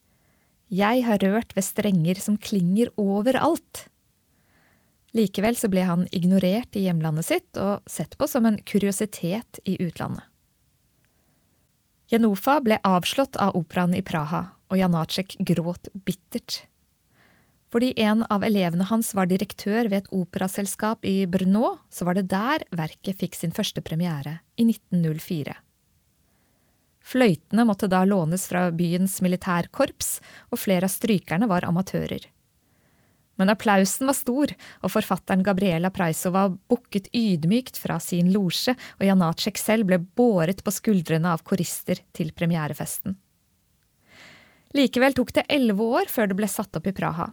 Jeg 0.73 1.03
har 1.05 1.19
rørt 1.21 1.51
ved 1.53 1.67
strenger 1.67 2.17
som 2.17 2.39
klinger 2.41 2.89
overalt. 2.97 3.89
Likevel 5.13 5.59
så 5.61 5.69
ble 5.69 5.83
han 5.85 6.07
ignorert 6.17 6.73
i 6.73 6.87
hjemlandet 6.87 7.27
sitt 7.29 7.59
og 7.61 7.85
sett 7.85 8.17
på 8.17 8.25
som 8.25 8.49
en 8.49 8.57
kuriositet 8.65 9.61
i 9.69 9.75
utlandet. 9.85 10.25
Genofa 12.09 12.55
ble 12.65 12.79
avslått 12.89 13.37
av 13.37 13.53
operaen 13.57 13.93
i 13.97 14.01
Praha, 14.01 14.41
og 14.73 14.81
Janacek 14.81 15.37
gråt 15.45 15.91
bittert. 15.93 16.63
Fordi 17.69 17.91
en 18.01 18.25
av 18.33 18.45
elevene 18.49 18.87
hans 18.89 19.13
var 19.13 19.29
direktør 19.29 19.91
ved 19.93 20.07
et 20.07 20.11
operaselskap 20.13 21.05
i 21.05 21.27
Brno, 21.29 21.75
så 21.93 22.09
var 22.09 22.17
det 22.17 22.31
der 22.33 22.65
verket 22.73 23.21
fikk 23.21 23.37
sin 23.37 23.53
første 23.53 23.85
premiere, 23.85 24.39
i 24.57 24.65
1904. 24.65 25.57
Fløytene 27.03 27.65
måtte 27.67 27.89
da 27.91 28.05
lånes 28.07 28.47
fra 28.51 28.69
byens 28.75 29.19
militærkorps, 29.25 30.21
og 30.55 30.61
flere 30.63 30.87
av 30.87 30.95
strykerne 30.95 31.49
var 31.51 31.67
amatører. 31.69 32.29
Men 33.41 33.51
applausen 33.51 34.07
var 34.07 34.17
stor, 34.17 34.53
og 34.85 34.93
forfatteren 34.93 35.43
Gabriela 35.43 35.91
Praisova 35.91 36.47
bukket 36.71 37.09
ydmykt 37.17 37.81
fra 37.81 37.99
sin 38.01 38.31
losje, 38.35 38.77
og 39.01 39.07
Janacek 39.09 39.59
selv 39.59 39.89
ble 39.89 39.99
båret 39.99 40.63
på 40.63 40.75
skuldrene 40.75 41.33
av 41.33 41.43
korister 41.47 42.05
til 42.15 42.31
premierefesten. 42.37 43.17
Likevel 44.77 45.17
tok 45.17 45.33
det 45.37 45.49
elleve 45.53 45.85
år 45.99 46.13
før 46.13 46.31
det 46.31 46.37
ble 46.39 46.49
satt 46.49 46.77
opp 46.79 46.87
i 46.89 46.95
Praha. 46.97 47.33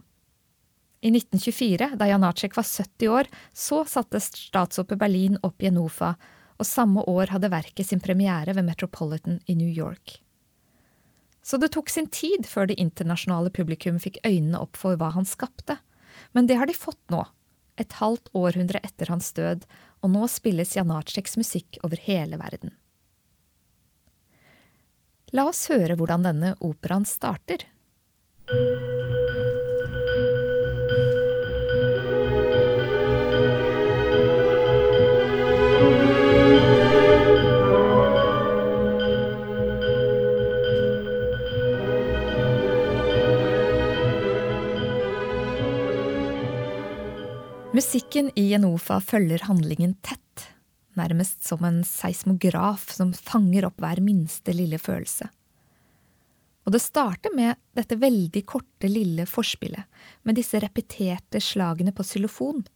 I 1.00 1.08
1924, 1.14 1.94
da 1.96 2.08
Janacek 2.10 2.56
var 2.58 2.66
70 2.68 3.08
år, 3.08 3.30
så 3.56 3.84
satte 3.88 4.20
statsoppet 4.20 5.00
Berlin 5.00 5.38
opp 5.46 5.62
Jenofa, 5.64 6.14
og 6.60 6.68
samme 6.68 7.02
år 7.08 7.32
hadde 7.32 7.50
verket 7.52 7.88
sin 7.88 8.02
premiere 8.04 8.52
ved 8.56 8.66
Metropolitan 8.66 9.40
i 9.48 9.56
New 9.56 9.70
York. 9.70 10.20
Så 11.42 11.56
det 11.56 11.72
tok 11.72 11.88
sin 11.88 12.06
tid 12.12 12.44
før 12.46 12.68
det 12.68 12.76
internasjonale 12.82 13.50
publikum 13.50 13.96
fikk 14.02 14.20
øynene 14.26 14.60
opp 14.60 14.76
for 14.76 15.00
hva 15.00 15.08
han 15.14 15.26
skapte, 15.26 15.78
men 16.36 16.46
det 16.46 16.58
har 16.60 16.68
de 16.68 16.76
fått 16.76 17.00
nå, 17.10 17.24
et 17.80 17.96
halvt 17.96 18.28
århundre 18.36 18.82
etter 18.84 19.08
hans 19.08 19.32
død, 19.32 19.64
og 20.04 20.12
nå 20.12 20.28
spilles 20.28 20.76
Janaceks 20.76 21.38
musikk 21.40 21.80
over 21.86 22.00
hele 22.04 22.36
verden. 22.40 22.76
La 25.32 25.46
oss 25.48 25.64
høre 25.70 25.96
hvordan 25.96 26.26
denne 26.26 26.56
operaen 26.66 27.06
starter. 27.08 27.64
Musikken 47.80 48.26
i 48.36 48.50
Enofa 48.52 48.98
følger 49.00 49.46
handlingen 49.46 49.94
tett, 50.04 50.42
nærmest 51.00 51.46
som 51.48 51.62
en 51.64 51.78
seismograf 51.88 52.82
som 52.92 53.14
fanger 53.16 53.64
opp 53.70 53.78
hver 53.80 54.02
minste 54.04 54.52
lille 54.52 54.76
følelse. 54.76 55.30
Og 56.68 56.74
det 56.74 56.82
starter 56.84 57.32
med 57.32 57.56
dette 57.78 57.96
veldig 57.96 58.42
korte, 58.44 58.90
lille 58.90 59.24
forspillet, 59.24 59.88
med 60.28 60.36
disse 60.36 60.60
repeterte 60.60 61.40
slagene 61.40 61.94
på 61.96 62.04
xylofon. 62.04 62.66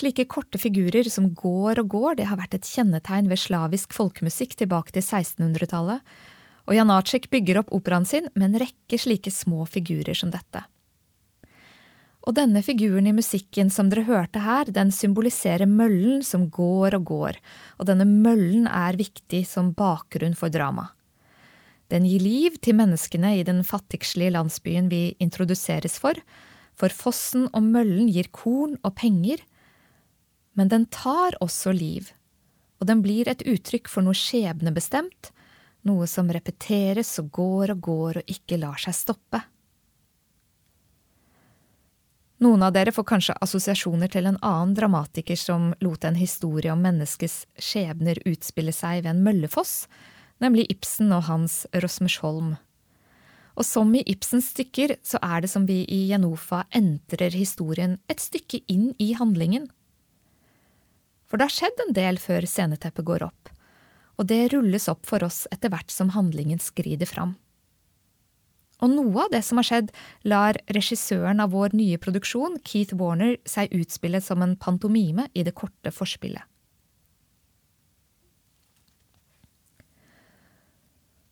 Slike 0.00 0.26
korte 0.26 0.58
figurer 0.58 1.06
som 1.06 1.28
går 1.30 1.84
og 1.84 1.92
går, 1.94 2.16
det 2.18 2.26
har 2.32 2.40
vært 2.40 2.56
et 2.58 2.66
kjennetegn 2.66 3.30
ved 3.30 3.38
slavisk 3.38 3.94
folkemusikk 3.94 4.56
tilbake 4.64 4.96
til 4.96 5.06
1600-tallet, 5.06 6.02
og 6.66 6.74
Janacek 6.74 7.30
bygger 7.30 7.62
opp 7.62 7.70
operaen 7.70 8.08
sin 8.16 8.26
med 8.34 8.48
en 8.48 8.60
rekke 8.64 8.98
slike 8.98 9.30
små 9.30 9.62
figurer 9.70 10.18
som 10.18 10.34
dette. 10.34 10.64
Og 12.28 12.34
denne 12.36 12.60
figuren 12.60 13.06
i 13.08 13.14
musikken 13.16 13.70
som 13.72 13.88
dere 13.88 14.04
hørte 14.04 14.42
her, 14.44 14.68
den 14.68 14.90
symboliserer 14.92 15.64
møllen 15.64 16.20
som 16.26 16.50
går 16.52 16.98
og 16.98 17.06
går, 17.08 17.38
og 17.80 17.88
denne 17.88 18.04
møllen 18.04 18.66
er 18.68 18.98
viktig 19.00 19.46
som 19.48 19.72
bakgrunn 19.72 20.36
for 20.36 20.52
drama. 20.52 20.90
Den 21.88 22.04
gir 22.04 22.20
liv 22.20 22.58
til 22.60 22.76
menneskene 22.76 23.38
i 23.38 23.46
den 23.48 23.62
fattigslige 23.64 24.34
landsbyen 24.36 24.90
vi 24.92 25.16
introduseres 25.24 25.96
for, 26.02 26.20
for 26.76 26.92
fossen 26.92 27.48
og 27.48 27.64
møllen 27.64 28.12
gir 28.12 28.28
korn 28.28 28.76
og 28.84 28.92
penger, 29.00 29.40
men 30.52 30.68
den 30.68 30.84
tar 30.92 31.38
også 31.40 31.72
liv, 31.72 32.12
og 32.76 32.90
den 32.90 33.00
blir 33.00 33.30
et 33.30 33.40
uttrykk 33.48 33.88
for 33.88 34.04
noe 34.04 34.16
skjebnebestemt, 34.16 35.32
noe 35.88 36.04
som 36.10 36.28
repeteres 36.28 37.16
og 37.22 37.32
går 37.40 37.72
og 37.72 37.86
går 37.88 38.20
og 38.20 38.34
ikke 38.36 38.60
lar 38.60 38.76
seg 38.82 39.00
stoppe. 39.00 39.40
Noen 42.38 42.62
av 42.62 42.70
dere 42.70 42.92
får 42.94 43.06
kanskje 43.06 43.34
assosiasjoner 43.42 44.10
til 44.14 44.28
en 44.30 44.36
annen 44.46 44.74
dramatiker 44.78 45.38
som 45.38 45.72
lot 45.82 46.04
en 46.06 46.18
historie 46.18 46.70
om 46.70 46.84
menneskets 46.84 47.48
skjebner 47.58 48.20
utspille 48.30 48.70
seg 48.74 49.02
ved 49.02 49.10
en 49.10 49.24
møllefoss, 49.26 49.88
nemlig 50.38 50.68
Ibsen 50.70 51.10
og 51.16 51.24
hans 51.26 51.64
Rosmersholm. 51.74 52.52
Og 53.58 53.66
som 53.66 53.90
i 53.90 54.04
Ibsens 54.06 54.52
stykker 54.52 54.94
så 55.02 55.18
er 55.18 55.42
det 55.42 55.50
som 55.50 55.66
vi 55.66 55.80
i 55.90 56.04
Jenofa 56.12 56.62
entrer 56.70 57.34
historien 57.34 57.98
et 58.06 58.22
stykke 58.22 58.62
inn 58.70 58.92
i 59.02 59.10
handlingen. 59.18 59.66
For 61.26 61.42
det 61.42 61.48
har 61.48 61.56
skjedd 61.56 61.82
en 61.88 61.96
del 61.96 62.22
før 62.22 62.46
sceneteppet 62.46 63.08
går 63.08 63.26
opp, 63.26 63.50
og 64.14 64.30
det 64.30 64.44
rulles 64.54 64.86
opp 64.94 65.10
for 65.10 65.26
oss 65.26 65.48
etter 65.50 65.74
hvert 65.74 65.90
som 65.90 66.14
handlingen 66.14 66.62
skrider 66.62 67.10
fram. 67.10 67.34
Og 68.78 68.92
noe 68.92 69.24
av 69.24 69.32
det 69.32 69.40
som 69.42 69.58
har 69.58 69.66
skjedd, 69.66 69.88
lar 70.22 70.58
regissøren 70.70 71.42
av 71.42 71.50
vår 71.54 71.74
nye 71.78 71.98
produksjon, 71.98 72.60
Keith 72.62 72.94
Warner, 72.98 73.36
seg 73.48 73.74
utspille 73.74 74.20
som 74.22 74.44
en 74.44 74.54
pantomime 74.56 75.26
i 75.34 75.42
det 75.46 75.56
korte 75.58 75.90
forspillet. 75.94 76.46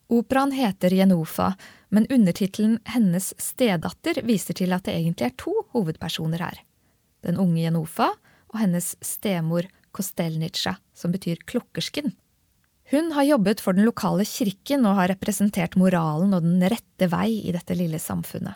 Operaen 0.06 0.52
heter 0.54 0.94
Jenofa, 0.94 1.54
men 1.90 2.06
undertittelen 2.10 2.78
Hennes 2.84 3.32
stedatter 3.42 4.20
viser 4.26 4.54
til 4.54 4.74
at 4.74 4.86
det 4.86 4.94
egentlig 4.94 5.26
er 5.26 5.38
to 5.38 5.54
hovedpersoner 5.74 6.42
her. 6.42 6.60
Den 7.26 7.38
unge 7.42 7.64
Jenofa 7.64 8.12
og 8.52 8.60
hennes 8.60 8.94
stemor 9.02 9.66
Kostelnitsja, 9.96 10.76
som 10.94 11.14
betyr 11.14 11.42
klokkersken. 11.48 12.14
Hun 12.90 13.10
har 13.12 13.26
jobbet 13.26 13.60
for 13.60 13.74
den 13.74 13.86
lokale 13.86 14.24
kirken 14.24 14.86
og 14.86 14.94
har 15.00 15.10
representert 15.10 15.74
moralen 15.78 16.36
og 16.36 16.44
den 16.44 16.62
rette 16.70 17.08
vei 17.10 17.40
i 17.42 17.54
dette 17.54 17.74
lille 17.74 17.98
samfunnet. 17.98 18.54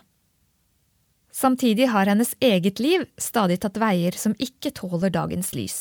Samtidig 1.34 1.88
har 1.90 2.06
hennes 2.10 2.34
eget 2.42 2.78
liv 2.82 3.06
stadig 3.18 3.60
tatt 3.62 3.78
veier 3.78 4.14
som 4.18 4.34
ikke 4.38 4.72
tåler 4.74 5.10
dagens 5.14 5.52
lys. 5.54 5.78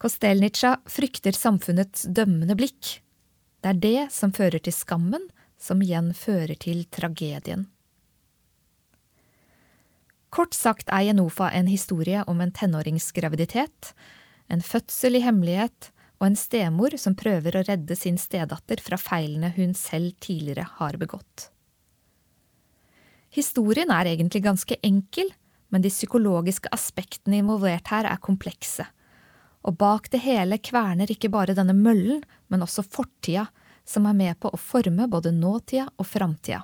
Kostelnitsja 0.00 0.76
frykter 0.92 1.36
samfunnets 1.36 2.04
dømmende 2.04 2.56
blikk. 2.56 2.98
Det 3.64 3.72
er 3.72 3.80
det 3.80 4.02
som 4.12 4.32
fører 4.36 4.60
til 4.60 4.76
skammen, 4.76 5.24
som 5.56 5.80
igjen 5.80 6.12
fører 6.16 6.56
til 6.60 6.84
tragedien. 6.92 7.64
Kort 10.28 10.52
sagt 10.52 10.90
er 10.92 11.06
Jenofa 11.08 11.48
en 11.56 11.68
historie 11.70 12.20
om 12.28 12.42
en 12.44 12.52
tenåringsgraviditet, 12.52 13.94
en 14.52 14.60
fødsel 14.60 15.16
i 15.16 15.24
hemmelighet 15.24 15.90
og 16.18 16.28
en 16.30 16.38
stemor 16.38 16.96
som 17.00 17.16
prøver 17.18 17.58
å 17.58 17.64
redde 17.66 17.96
sin 17.98 18.16
stedatter 18.18 18.80
fra 18.82 18.98
feilene 19.00 19.52
hun 19.56 19.74
selv 19.76 20.16
tidligere 20.22 20.66
har 20.78 20.96
begått. 21.00 21.50
Historien 23.36 23.90
er 23.92 24.08
egentlig 24.08 24.42
ganske 24.46 24.78
enkel, 24.86 25.28
men 25.68 25.82
de 25.84 25.90
psykologiske 25.92 26.70
aspektene 26.72 27.42
involvert 27.42 27.90
her 27.92 28.08
er 28.08 28.22
komplekse. 28.22 28.86
Og 29.66 29.76
bak 29.76 30.08
det 30.12 30.22
hele 30.24 30.56
kverner 30.62 31.10
ikke 31.10 31.32
bare 31.34 31.56
denne 31.58 31.74
møllen, 31.76 32.22
men 32.48 32.64
også 32.64 32.86
fortida, 32.86 33.48
som 33.84 34.06
er 34.08 34.16
med 34.16 34.38
på 34.40 34.50
å 34.50 34.58
forme 34.58 35.08
både 35.10 35.34
nåtida 35.34 35.90
og 35.98 36.08
framtida. 36.08 36.62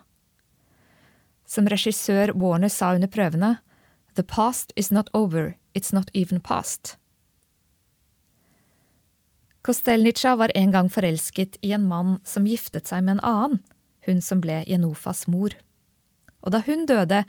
Som 1.47 1.69
regissør 1.69 2.33
Warner 2.39 2.73
sa 2.73 2.95
under 2.97 3.11
prøvene, 3.11 3.59
The 4.15 4.23
past 4.23 4.73
is 4.77 4.91
not 4.91 5.11
over, 5.13 5.57
it's 5.75 5.93
not 5.93 6.11
even 6.15 6.41
past. 6.41 6.97
Kostelnitsja 9.63 10.37
var 10.37 10.51
en 10.59 10.73
gang 10.75 10.89
forelsket 10.91 11.57
i 11.63 11.71
en 11.73 11.85
mann 11.87 12.17
som 12.27 12.47
giftet 12.51 12.89
seg 12.91 13.05
med 13.07 13.19
en 13.19 13.27
annen, 13.29 13.61
hun 14.07 14.23
som 14.25 14.41
ble 14.43 14.65
Jenofas 14.67 15.29
mor. 15.31 15.55
Og 16.43 16.51
da 16.51 16.59
hun 16.67 16.83
døde, 16.91 17.21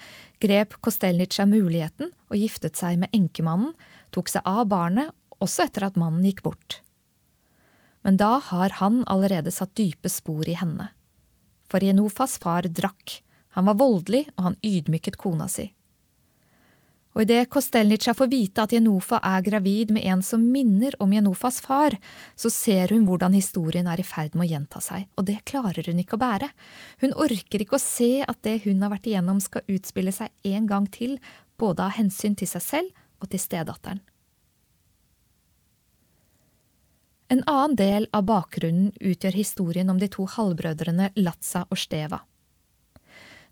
grep 0.41 0.79
Kostelnitsja 0.81 1.45
muligheten 1.45 2.09
og 2.31 2.39
giftet 2.39 2.79
seg 2.79 2.97
med 3.03 3.13
enkemannen, 3.13 3.75
tok 4.09 4.33
seg 4.33 4.41
av 4.49 4.65
barnet, 4.71 5.13
også 5.37 5.67
etter 5.67 5.85
at 5.85 5.99
mannen 5.99 6.25
gikk 6.25 6.41
bort. 6.47 6.79
Men 8.01 8.17
da 8.17 8.39
har 8.49 8.79
han 8.81 9.03
allerede 9.05 9.53
satt 9.53 9.75
dype 9.77 10.09
spor 10.09 10.49
i 10.49 10.57
henne. 10.57 10.89
For 11.69 11.85
Jenofas 11.85 12.39
far 12.41 12.65
drakk, 12.65 13.19
han 13.53 13.69
var 13.69 13.77
voldelig, 13.77 14.25
og 14.33 14.49
han 14.49 14.59
ydmyket 14.65 15.21
kona 15.21 15.45
si 15.51 15.69
og 17.13 17.21
idet 17.21 17.49
Kostelnitsja 17.53 18.15
får 18.17 18.29
vite 18.31 18.63
at 18.65 18.73
Jenofa 18.73 19.19
er 19.23 19.43
gravid 19.45 19.93
med 19.93 20.05
en 20.09 20.23
som 20.25 20.41
minner 20.41 20.95
om 21.03 21.13
Jenofas 21.13 21.59
far, 21.61 21.95
så 22.35 22.49
ser 22.49 22.93
hun 22.93 23.05
hvordan 23.07 23.35
historien 23.37 23.87
er 23.89 24.01
i 24.01 24.07
ferd 24.07 24.33
med 24.33 24.47
å 24.47 24.51
gjenta 24.55 24.81
seg, 24.81 25.05
og 25.17 25.27
det 25.29 25.43
klarer 25.49 25.85
hun 25.89 26.01
ikke 26.01 26.17
å 26.17 26.23
bære. 26.23 26.49
Hun 27.05 27.13
orker 27.13 27.61
ikke 27.61 27.77
å 27.77 27.83
se 27.83 28.25
at 28.25 28.41
det 28.45 28.63
hun 28.65 28.81
har 28.81 28.93
vært 28.95 29.11
igjennom 29.11 29.43
skal 29.43 29.65
utspille 29.69 30.15
seg 30.15 30.33
en 30.55 30.67
gang 30.69 30.89
til, 30.89 31.19
både 31.61 31.85
av 31.85 31.95
hensyn 31.99 32.35
til 32.35 32.49
seg 32.49 32.65
selv 32.65 33.05
og 33.21 33.29
til 33.29 33.41
stedatteren. 33.41 34.01
En 37.33 37.41
annen 37.49 37.77
del 37.77 38.05
av 38.13 38.27
bakgrunnen 38.29 38.91
utgjør 38.99 39.37
historien 39.37 39.89
om 39.89 39.97
de 39.97 40.09
to 40.11 40.25
halvbrødrene 40.29 41.13
Latsa 41.17 41.63
og 41.69 41.79
Steva. 41.81 42.19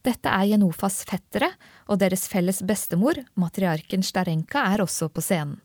Dette 0.02 0.32
er 0.34 0.48
Jenofas 0.50 1.04
fettere, 1.06 1.52
og 1.86 2.00
deres 2.02 2.26
felles 2.30 2.62
bestemor, 2.66 3.20
matriarken 3.38 4.02
Starenka, 4.06 4.64
er 4.74 4.82
også 4.82 5.12
på 5.14 5.22
scenen. 5.22 5.60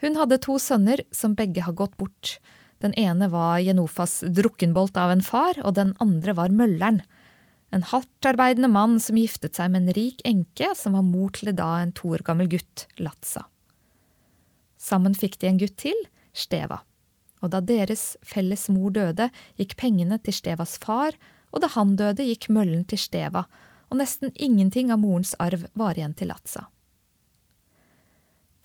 Hun 0.00 0.16
hadde 0.16 0.38
to 0.40 0.56
sønner 0.62 1.02
som 1.12 1.34
begge 1.36 1.60
har 1.66 1.76
gått 1.76 1.98
bort. 2.00 2.38
Den 2.80 2.94
ene 2.96 3.28
var 3.28 3.58
Jenofas 3.60 4.22
drukkenbolt 4.24 4.96
av 4.96 5.12
en 5.12 5.24
far, 5.24 5.58
og 5.60 5.74
den 5.76 5.92
andre 6.00 6.32
var 6.38 6.54
mølleren. 6.54 7.02
En 7.70 7.84
hardtarbeidende 7.86 8.70
mann 8.72 8.96
som 9.02 9.18
giftet 9.20 9.58
seg 9.58 9.70
med 9.70 9.84
en 9.84 9.94
rik 9.98 10.22
enke 10.26 10.72
som 10.78 10.96
var 10.96 11.04
mor 11.06 11.34
til 11.36 11.52
da 11.54 11.68
en 11.82 11.92
to 11.94 12.14
år 12.16 12.24
gammel 12.26 12.48
gutt, 12.50 12.86
Latsa. 12.98 13.44
Sammen 14.80 15.12
fikk 15.14 15.36
de 15.42 15.50
en 15.50 15.60
gutt 15.60 15.76
til, 15.84 15.98
Steva. 16.32 16.80
Og 17.44 17.52
da 17.52 17.60
deres 17.60 18.14
felles 18.26 18.66
mor 18.72 18.94
døde, 18.96 19.28
gikk 19.60 19.76
pengene 19.80 20.16
til 20.24 20.34
Stevas 20.34 20.78
far 20.80 21.12
og 21.50 21.62
da 21.62 21.70
han 21.74 21.96
døde, 21.98 22.26
gikk 22.26 22.48
møllen 22.52 22.84
til 22.88 23.00
Steva, 23.00 23.44
og 23.90 23.98
nesten 23.98 24.30
ingenting 24.34 24.92
av 24.94 25.00
morens 25.02 25.34
arv 25.42 25.66
var 25.78 25.98
igjen 25.98 26.14
til 26.18 26.30
Latsa. 26.30 26.68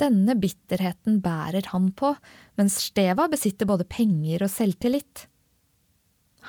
Denne 0.02 0.36
bitterheten 0.36 1.22
bærer 1.24 1.72
han 1.72 1.90
på, 1.96 2.12
mens 2.60 2.78
Steva 2.90 3.30
besitter 3.32 3.68
både 3.70 3.88
penger 3.88 4.44
og 4.44 4.52
selvtillit. 4.52 5.28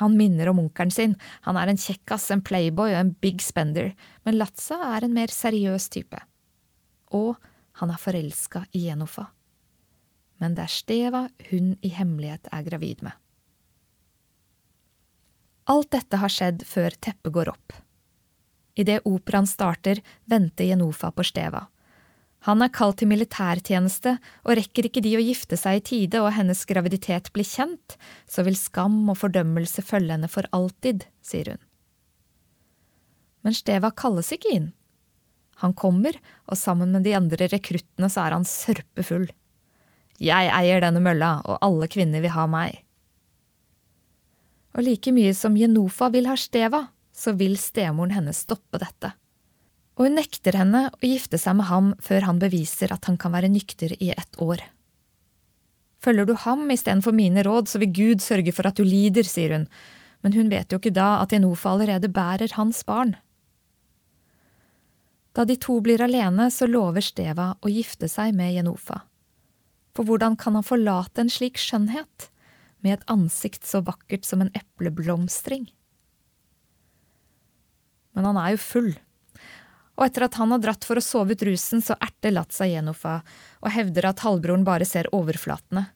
Han 0.02 0.16
minner 0.18 0.50
om 0.50 0.60
onkelen 0.60 0.92
sin, 0.92 1.14
han 1.46 1.56
er 1.56 1.70
en 1.70 1.80
kjekkas, 1.80 2.26
en 2.34 2.42
playboy 2.44 2.90
og 2.90 2.98
en 3.00 3.12
big 3.22 3.40
spender, 3.44 3.94
men 4.26 4.36
Latza 4.36 4.76
er 4.96 5.06
en 5.06 5.14
mer 5.16 5.32
seriøs 5.32 5.88
type. 5.94 6.18
Og 7.16 7.36
han 7.80 7.92
er 7.92 8.02
forelska 8.02 8.66
i 8.76 8.88
Jenofa. 8.88 9.30
Men 10.42 10.56
det 10.56 10.66
er 10.66 10.74
Steva 10.74 11.22
hun 11.50 11.76
i 11.80 11.92
hemmelighet 11.96 12.50
er 12.52 12.66
gravid 12.66 13.06
med. 13.06 13.14
Alt 15.66 15.90
dette 15.94 16.20
har 16.22 16.30
skjedd 16.30 16.62
før 16.66 16.94
teppet 17.02 17.34
går 17.34 17.50
opp. 17.50 17.74
Idet 18.76 19.00
operaen 19.08 19.48
starter, 19.48 20.02
venter 20.28 20.68
Jenofa 20.68 21.10
på 21.10 21.24
Steva. 21.26 21.64
Han 22.46 22.62
er 22.62 22.70
kalt 22.70 23.00
til 23.00 23.10
militærtjeneste, 23.10 24.12
og 24.46 24.58
rekker 24.58 24.86
ikke 24.86 25.02
de 25.02 25.16
å 25.18 25.24
gifte 25.24 25.58
seg 25.58 25.80
i 25.80 25.84
tide 25.88 26.20
og 26.22 26.30
hennes 26.36 26.60
graviditet 26.68 27.32
blir 27.34 27.48
kjent, 27.48 27.96
så 28.30 28.44
vil 28.46 28.58
skam 28.58 29.00
og 29.10 29.18
fordømmelse 29.18 29.82
følge 29.82 30.14
henne 30.14 30.30
for 30.30 30.46
alltid, 30.54 31.08
sier 31.24 31.54
hun. 31.54 31.62
Men 33.42 33.56
Steva 33.56 33.90
kalles 33.90 34.30
ikke 34.36 34.52
inn. 34.54 34.70
Han 35.64 35.74
kommer, 35.74 36.14
og 36.46 36.60
sammen 36.60 36.92
med 36.94 37.06
de 37.08 37.16
andre 37.16 37.48
rekruttene 37.50 38.10
så 38.12 38.28
er 38.28 38.36
han 38.36 38.46
sørpefull. 38.46 39.26
Jeg 40.22 40.50
eier 40.52 40.84
denne 40.84 41.02
mølla, 41.02 41.40
og 41.42 41.58
alle 41.64 41.88
kvinner 41.90 42.22
vil 42.22 42.34
ha 42.36 42.46
meg. 42.50 42.85
Og 44.76 44.84
like 44.84 45.12
mye 45.16 45.32
som 45.34 45.56
Jenofa 45.56 46.10
vil 46.12 46.28
ha 46.28 46.36
Steva, 46.36 46.86
så 47.16 47.32
vil 47.32 47.56
stemoren 47.56 48.12
hennes 48.12 48.44
stoppe 48.44 48.78
dette 48.82 49.14
og 49.96 50.04
hun 50.04 50.18
nekter 50.18 50.56
henne 50.58 50.86
å 50.92 51.08
gifte 51.08 51.38
seg 51.40 51.56
med 51.58 51.70
ham 51.70 51.92
før 52.04 52.28
han 52.28 52.40
beviser 52.40 52.92
at 52.92 53.08
han 53.08 53.16
kan 53.20 53.32
være 53.32 53.48
nykter 53.52 53.96
i 53.96 54.12
ett 54.12 54.40
år. 54.42 54.60
Følger 56.04 56.28
du 56.28 56.34
ham 56.44 56.68
istedenfor 56.70 57.16
mine 57.16 57.42
råd, 57.46 57.70
så 57.70 57.80
vil 57.80 57.94
Gud 57.96 58.22
sørge 58.22 58.52
for 58.52 58.68
at 58.68 58.76
du 58.76 58.84
lider, 58.84 59.24
sier 59.24 59.54
hun, 59.56 59.64
men 60.20 60.36
hun 60.36 60.52
vet 60.52 60.70
jo 60.70 60.78
ikke 60.78 60.94
da 60.94 61.16
at 61.22 61.32
Jenofa 61.32 61.72
allerede 61.72 62.12
bærer 62.12 62.52
hans 62.58 62.82
barn. 62.86 63.16
Da 65.32 65.44
de 65.48 65.56
to 65.60 65.80
blir 65.84 66.04
alene, 66.04 66.50
så 66.52 66.68
lover 66.68 67.04
Steva 67.04 67.54
å 67.64 67.72
gifte 67.72 68.08
seg 68.08 68.36
med 68.36 68.52
Jenofa. 68.54 69.00
For 69.96 70.04
hvordan 70.04 70.36
kan 70.36 70.56
han 70.58 70.64
forlate 70.64 71.24
en 71.24 71.32
slik 71.32 71.56
skjønnhet, 71.60 72.28
med 72.86 72.98
et 72.98 73.08
ansikt 73.12 73.66
så 73.66 73.82
vakkert 73.84 74.24
som 74.28 74.44
en 74.44 74.52
epleblomstring? 74.54 75.66
Men 78.16 78.30
han 78.30 78.38
er 78.40 78.54
jo 78.54 78.62
full 78.62 78.94
og 79.96 80.04
etter 80.04 80.26
at 80.26 80.36
han 80.36 80.52
har 80.52 80.60
dratt 80.60 80.84
for 80.84 81.00
å 81.00 81.04
sove 81.04 81.32
ut 81.32 81.44
rusen, 81.48 81.80
så 81.80 81.96
erter 82.04 82.34
Latza 82.34 82.68
Jenofa 82.68 83.18
og 83.62 83.72
hevder 83.72 84.10
at 84.10 84.20
halvbroren 84.26 84.66
bare 84.66 84.84
ser 84.88 85.08
overflatene. 85.16 85.86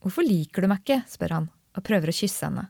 Hvorfor 0.00 0.24
liker 0.24 0.64
du 0.64 0.70
meg 0.72 0.82
ikke, 0.84 1.02
spør 1.10 1.36
han 1.36 1.50
og 1.76 1.84
prøver 1.84 2.08
å 2.08 2.16
kysse 2.16 2.48
henne. 2.48 2.68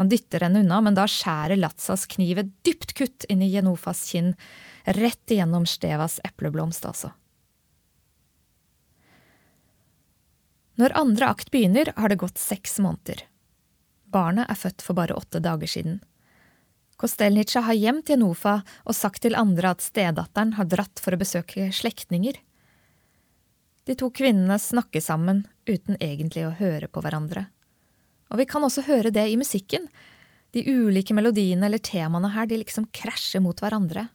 Han 0.00 0.08
dytter 0.08 0.46
henne 0.46 0.62
unna, 0.64 0.78
men 0.80 0.96
da 0.96 1.04
skjærer 1.04 1.60
Latzas 1.60 2.06
kniv 2.08 2.40
et 2.40 2.52
dypt 2.64 2.94
kutt 2.96 3.26
inn 3.28 3.42
i 3.44 3.50
Jenofas 3.52 4.06
kinn, 4.08 4.32
rett 4.88 5.34
igjennom 5.34 5.68
Stevas 5.68 6.16
epleblomst, 6.24 6.86
altså. 6.88 7.12
Når 10.80 10.94
andre 10.96 11.28
akt 11.28 11.50
begynner, 11.52 11.92
har 11.96 12.08
det 12.08 12.20
gått 12.22 12.40
seks 12.40 12.78
måneder. 12.80 13.26
Barnet 14.12 14.48
er 14.50 14.58
født 14.58 14.84
for 14.84 14.96
bare 14.96 15.16
åtte 15.16 15.40
dager 15.40 15.68
siden. 15.68 16.00
Kostelnica 17.00 17.64
har 17.66 17.74
gjemt 17.74 18.12
Jenofa 18.12 18.60
og 18.84 18.96
sagt 18.96 19.24
til 19.24 19.36
andre 19.36 19.72
at 19.74 19.84
stedatteren 19.84 20.54
har 20.58 20.68
dratt 20.70 21.00
for 21.02 21.14
å 21.14 21.20
besøke 21.20 21.70
slektninger. 21.74 22.36
De 23.88 23.96
to 23.98 24.12
kvinnene 24.14 24.58
snakker 24.62 25.02
sammen 25.02 25.42
uten 25.66 25.98
egentlig 25.98 26.46
å 26.46 26.54
høre 26.60 26.86
på 26.86 27.02
hverandre. 27.02 27.48
Og 28.30 28.38
vi 28.38 28.46
kan 28.48 28.64
også 28.64 28.84
høre 28.86 29.10
det 29.12 29.26
i 29.28 29.38
musikken. 29.40 29.88
De 30.54 30.62
ulike 30.62 31.16
melodiene 31.16 31.66
eller 31.66 31.82
temaene 31.82 32.30
her, 32.36 32.46
de 32.46 32.60
liksom 32.60 32.86
krasjer 32.94 33.42
mot 33.42 33.58
hverandre. 33.58 34.06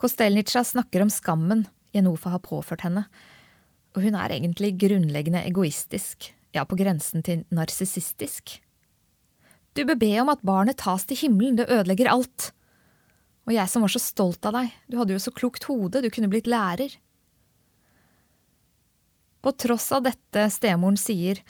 Kostelnica 0.00 0.64
snakker 0.64 1.04
om 1.04 1.12
skammen 1.12 1.66
Jenofa 1.92 2.32
har 2.34 2.42
påført 2.44 2.82
henne, 2.84 3.06
og 3.96 4.04
hun 4.04 4.16
er 4.18 4.34
egentlig 4.36 4.74
grunnleggende 4.76 5.40
egoistisk, 5.48 6.28
ja, 6.52 6.66
på 6.68 6.76
grensen 6.76 7.24
til 7.24 7.46
narsissistisk. 7.54 8.58
Du 9.76 9.82
bør 9.88 9.98
be 10.00 10.12
om 10.20 10.30
at 10.32 10.44
barnet 10.44 10.78
tas 10.80 11.04
til 11.08 11.18
himmelen, 11.20 11.56
det 11.56 11.70
ødelegger 11.72 12.12
alt. 12.12 12.50
Og 13.48 13.54
jeg 13.56 13.72
som 13.72 13.84
var 13.84 13.92
så 13.92 14.02
stolt 14.02 14.46
av 14.48 14.56
deg, 14.56 14.72
du 14.88 14.98
hadde 15.00 15.16
jo 15.16 15.22
så 15.22 15.32
klokt 15.32 15.68
hode, 15.68 16.02
du 16.04 16.08
kunne 16.12 16.30
blitt 16.32 16.48
lærer. 16.50 16.96
På 19.44 19.52
tross 19.56 19.90
av 19.94 20.04
dette 20.08 20.48
stemoren 20.52 20.96
sier, 21.00 21.40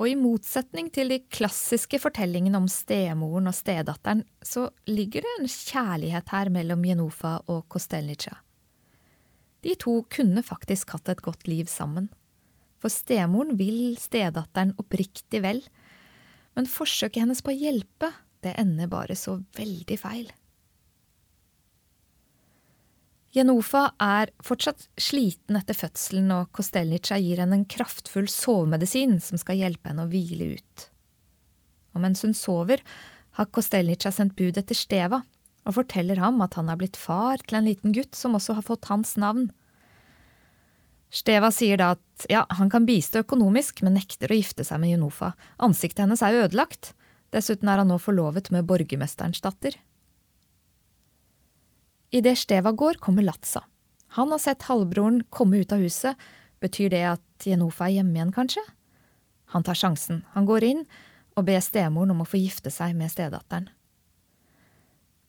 og 0.00 0.08
i 0.08 0.16
motsetning 0.16 0.88
til 0.94 1.12
de 1.12 1.18
klassiske 1.28 1.98
fortellingene 2.00 2.56
om 2.56 2.68
stemoren 2.70 3.50
og 3.50 3.56
stedatteren, 3.56 4.22
så 4.40 4.70
ligger 4.88 5.26
det 5.26 5.32
en 5.40 5.50
kjærlighet 5.50 6.32
her 6.32 6.52
mellom 6.54 6.86
Jenofa 6.88 7.40
og 7.52 7.66
Kostelnica. 7.68 8.38
De 9.64 9.74
to 9.76 10.00
kunne 10.12 10.42
faktisk 10.44 10.94
hatt 10.94 11.10
et 11.12 11.22
godt 11.24 11.46
liv 11.50 11.68
sammen, 11.68 12.08
for 12.80 12.92
stemoren 12.92 13.58
vil 13.60 13.96
stedatteren 14.00 14.72
oppriktig 14.80 15.42
vel, 15.44 15.60
men 16.56 16.68
forsøket 16.68 17.22
hennes 17.22 17.42
på 17.44 17.52
å 17.52 17.58
hjelpe, 17.58 18.12
det 18.40 18.56
ender 18.60 18.88
bare 18.90 19.16
så 19.18 19.36
veldig 19.58 19.98
feil. 20.00 20.30
Jenofa 23.30 23.92
er 24.02 24.32
fortsatt 24.42 24.88
sliten 24.98 25.58
etter 25.60 25.76
fødselen, 25.76 26.32
og 26.34 26.48
Kostelnica 26.56 27.18
gir 27.20 27.38
henne 27.44 27.60
en 27.60 27.68
kraftfull 27.68 28.26
sovemedisin 28.32 29.20
som 29.22 29.38
skal 29.38 29.60
hjelpe 29.60 29.92
henne 29.92 30.08
å 30.08 30.10
hvile 30.10 30.56
ut. 30.56 30.86
Og 31.94 32.02
mens 32.02 32.24
hun 32.26 32.34
sover, 32.34 32.82
har 33.38 33.52
Kostelnica 33.54 34.10
sendt 34.10 34.34
bud 34.40 34.58
etter 34.58 34.74
Steva 34.74 35.20
og 35.68 35.76
forteller 35.76 36.20
ham 36.22 36.40
at 36.44 36.56
han 36.58 36.70
er 36.72 36.78
blitt 36.80 36.98
far 36.98 37.42
til 37.44 37.60
en 37.60 37.68
liten 37.68 37.94
gutt 37.96 38.16
som 38.16 38.36
også 38.38 38.56
har 38.58 38.66
fått 38.66 38.88
hans 38.90 39.16
navn. 39.20 39.50
Steva 41.10 41.50
sier 41.52 41.80
da 41.80 41.92
at 41.96 42.26
ja, 42.30 42.44
han 42.54 42.70
kan 42.70 42.86
bistå 42.86 43.24
økonomisk, 43.24 43.82
men 43.82 43.96
nekter 43.98 44.30
å 44.30 44.38
gifte 44.38 44.64
seg 44.66 44.78
med 44.82 44.94
Junofa. 44.94 45.32
Ansiktet 45.58 46.04
hennes 46.04 46.22
er 46.22 46.38
ødelagt. 46.44 46.92
Dessuten 47.34 47.70
er 47.70 47.82
han 47.82 47.90
nå 47.90 47.98
forlovet 48.02 48.52
med 48.54 48.66
borgermesterens 48.68 49.42
datter. 49.42 49.74
Idet 52.14 52.38
Steva 52.38 52.72
går, 52.74 52.98
kommer 53.02 53.26
Latsa. 53.26 53.64
Han 54.18 54.30
har 54.34 54.42
sett 54.42 54.66
halvbroren 54.66 55.22
komme 55.30 55.62
ut 55.62 55.74
av 55.74 55.82
huset. 55.82 56.18
Betyr 56.62 56.90
det 56.94 57.04
at 57.12 57.46
Jenofa 57.46 57.86
er 57.86 58.00
hjemme 58.00 58.18
igjen, 58.18 58.32
kanskje? 58.34 58.62
Han 59.54 59.66
tar 59.66 59.78
sjansen. 59.78 60.24
Han 60.34 60.46
går 60.46 60.66
inn 60.66 60.82
og 61.38 61.46
ber 61.46 61.62
stemoren 61.62 62.14
om 62.14 62.22
å 62.22 62.28
få 62.28 62.38
gifte 62.42 62.70
seg 62.74 62.96
med 62.98 63.10
stedatteren. 63.10 63.70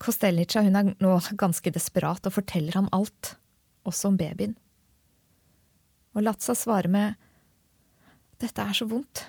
Kostelnica 0.01 0.63
hun 0.65 0.77
er 0.79 0.91
nå 0.97 1.13
ganske 1.37 1.71
desperat 1.73 2.25
og 2.25 2.33
forteller 2.39 2.79
ham 2.79 2.89
alt, 2.95 3.35
også 3.85 4.09
om 4.09 4.17
babyen 4.17 4.57
og 6.13 6.25
Latza 6.25 6.55
svarer 6.55 6.91
med 6.91 7.13
Dette 8.41 8.63
er 8.63 8.73
så 8.75 8.87
vondt. 8.89 9.25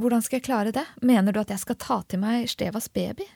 Hvordan 0.00 0.22
skal 0.24 0.40
jeg 0.40 0.46
klare 0.48 0.72
det? 0.74 0.84
Mener 1.02 1.32
du 1.32 1.40
at 1.42 1.52
jeg 1.52 1.62
skal 1.62 1.78
ta 1.80 2.00
til 2.08 2.22
meg 2.22 2.48
Stevas 2.50 2.88
baby? 2.92 3.26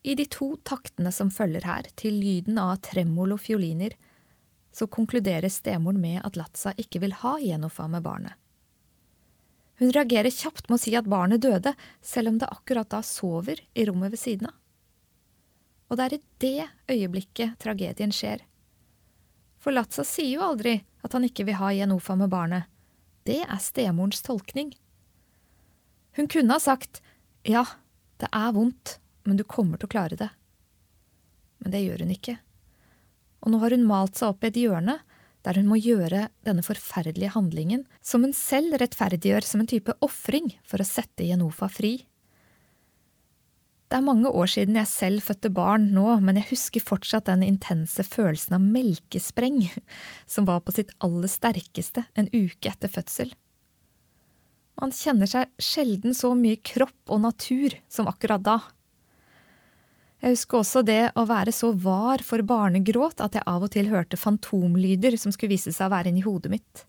I 0.00 0.14
de 0.16 0.24
to 0.32 0.54
taktene 0.64 1.12
som 1.12 1.32
følger 1.32 1.66
her, 1.68 1.88
til 1.96 2.16
lyden 2.16 2.58
av 2.60 2.78
tremolo 2.84 3.36
fioliner, 3.36 3.92
så 4.72 4.86
konkluderer 4.88 5.52
stemoren 5.52 6.00
med 6.00 6.22
at 6.24 6.38
Latza 6.40 6.72
ikke 6.80 7.02
vil 7.02 7.16
ha 7.20 7.34
Jenofa 7.42 7.88
med 7.90 8.04
barnet. 8.06 8.39
Hun 9.80 9.94
reagerer 9.96 10.28
kjapt 10.28 10.68
med 10.68 10.76
å 10.76 10.82
si 10.82 10.92
at 10.98 11.08
barnet 11.08 11.40
døde, 11.40 11.72
selv 12.04 12.34
om 12.34 12.38
det 12.40 12.50
akkurat 12.52 12.90
da 12.92 13.00
sover 13.06 13.62
i 13.72 13.86
rommet 13.88 14.12
ved 14.12 14.20
siden 14.20 14.50
av. 14.50 14.56
Og 15.88 15.96
det 15.98 16.04
er 16.04 16.14
i 16.14 16.22
det 16.44 16.66
øyeblikket 16.92 17.56
tragedien 17.64 18.12
skjer, 18.14 18.44
for 19.60 19.76
Latza 19.76 20.04
sier 20.08 20.38
jo 20.38 20.44
aldri 20.44 20.78
at 21.04 21.16
han 21.16 21.24
ikke 21.26 21.44
vil 21.48 21.58
ha 21.60 21.72
Jenofa 21.74 22.16
med 22.16 22.32
barnet. 22.32 22.68
Det 23.28 23.42
er 23.44 23.60
stemorens 23.60 24.22
tolkning. 24.24 24.72
Hun 26.16 26.28
kunne 26.32 26.56
ha 26.56 26.62
sagt 26.62 27.02
ja, 27.44 27.64
det 28.20 28.28
er 28.32 28.54
vondt, 28.56 28.98
men 29.24 29.36
du 29.36 29.44
kommer 29.44 29.80
til 29.80 29.88
å 29.88 29.92
klare 29.92 30.16
det. 30.16 30.30
Men 31.60 31.74
det 31.74 31.82
gjør 31.84 32.04
hun 32.04 32.14
ikke. 32.14 32.38
Og 33.44 33.52
nå 33.52 33.60
har 33.60 33.76
hun 33.76 33.88
malt 33.88 34.16
seg 34.20 34.32
opp 34.32 34.44
i 34.44 34.50
et 34.50 34.60
hjørne 34.60 34.98
der 35.46 35.56
hun 35.60 35.68
må 35.70 35.78
gjøre 35.80 36.28
denne 36.46 36.64
forferdelige 36.64 37.32
handlingen, 37.34 37.86
som 38.04 38.24
hun 38.26 38.34
selv 38.36 38.76
rettferdiggjør 38.80 39.46
som 39.46 39.62
en 39.62 39.70
type 39.70 39.94
ofring 40.04 40.52
for 40.68 40.82
å 40.82 40.88
sette 40.88 41.26
Jenofa 41.26 41.70
fri. 41.72 41.96
Det 43.90 43.98
er 43.98 44.06
mange 44.06 44.30
år 44.30 44.46
siden 44.46 44.76
jeg 44.78 44.86
selv 44.86 45.24
fødte 45.26 45.50
barn 45.50 45.88
nå, 45.90 46.06
men 46.22 46.38
jeg 46.38 46.52
husker 46.52 46.84
fortsatt 46.84 47.26
den 47.26 47.42
intense 47.42 48.04
følelsen 48.06 48.54
av 48.54 48.62
melkespreng 48.62 49.64
som 50.30 50.46
var 50.46 50.62
på 50.62 50.76
sitt 50.76 50.92
aller 51.02 51.30
sterkeste 51.30 52.04
en 52.14 52.30
uke 52.30 52.70
etter 52.70 52.92
fødsel. 52.92 53.32
Man 54.80 54.94
kjenner 54.94 55.28
seg 55.28 55.50
sjelden 55.60 56.14
så 56.16 56.30
mye 56.38 56.60
kropp 56.62 57.10
og 57.10 57.24
natur 57.24 57.74
som 57.90 58.06
akkurat 58.08 58.44
da. 58.46 58.60
Jeg 60.20 60.34
husker 60.34 60.60
også 60.60 60.82
det 60.84 61.00
å 61.16 61.24
være 61.28 61.52
så 61.54 61.70
var 61.72 62.20
for 62.24 62.44
barnegråt 62.44 63.22
at 63.24 63.38
jeg 63.38 63.46
av 63.48 63.64
og 63.64 63.72
til 63.72 63.88
hørte 63.88 64.18
fantomlyder 64.20 65.16
som 65.20 65.32
skulle 65.32 65.54
vise 65.54 65.72
seg 65.72 65.88
å 65.88 65.94
være 65.94 66.12
inni 66.12 66.24
hodet 66.26 66.52
mitt. 66.52 66.84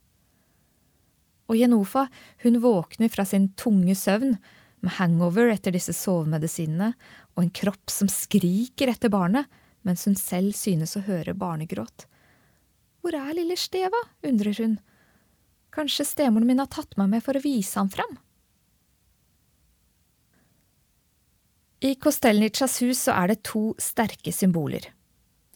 Og 1.48 1.56
Jenofa, 1.60 2.06
hun 2.44 2.60
våkner 2.64 3.12
fra 3.12 3.24
sin 3.28 3.50
tunge 3.60 3.96
søvn 3.96 4.36
med 4.82 4.96
hangover 4.98 5.52
etter 5.54 5.76
disse 5.76 5.96
sovemedisinene 5.96 6.92
og 7.36 7.44
en 7.46 7.54
kropp 7.56 7.92
som 7.92 8.12
skriker 8.12 8.92
etter 8.92 9.12
barnet, 9.14 9.48
mens 9.88 10.04
hun 10.08 10.18
selv 10.20 10.56
synes 10.58 10.98
å 10.98 11.06
høre 11.06 11.36
barnegråt. 11.38 12.08
Hvor 13.02 13.16
er 13.18 13.32
lille 13.38 13.56
Steva? 13.58 13.98
undrer 14.28 14.60
hun. 14.60 14.76
Kanskje 15.72 16.06
stemoren 16.06 16.48
min 16.50 16.60
har 16.60 16.70
tatt 16.70 16.98
meg 17.00 17.10
med 17.16 17.24
for 17.24 17.38
å 17.38 17.44
vise 17.44 17.80
ham 17.80 17.90
fram? 17.90 18.20
I 21.84 21.96
Kostelnitsjas 21.96 22.76
hus 22.84 23.00
så 23.08 23.14
er 23.18 23.32
det 23.32 23.40
to 23.48 23.72
sterke 23.82 24.30
symboler. 24.30 24.84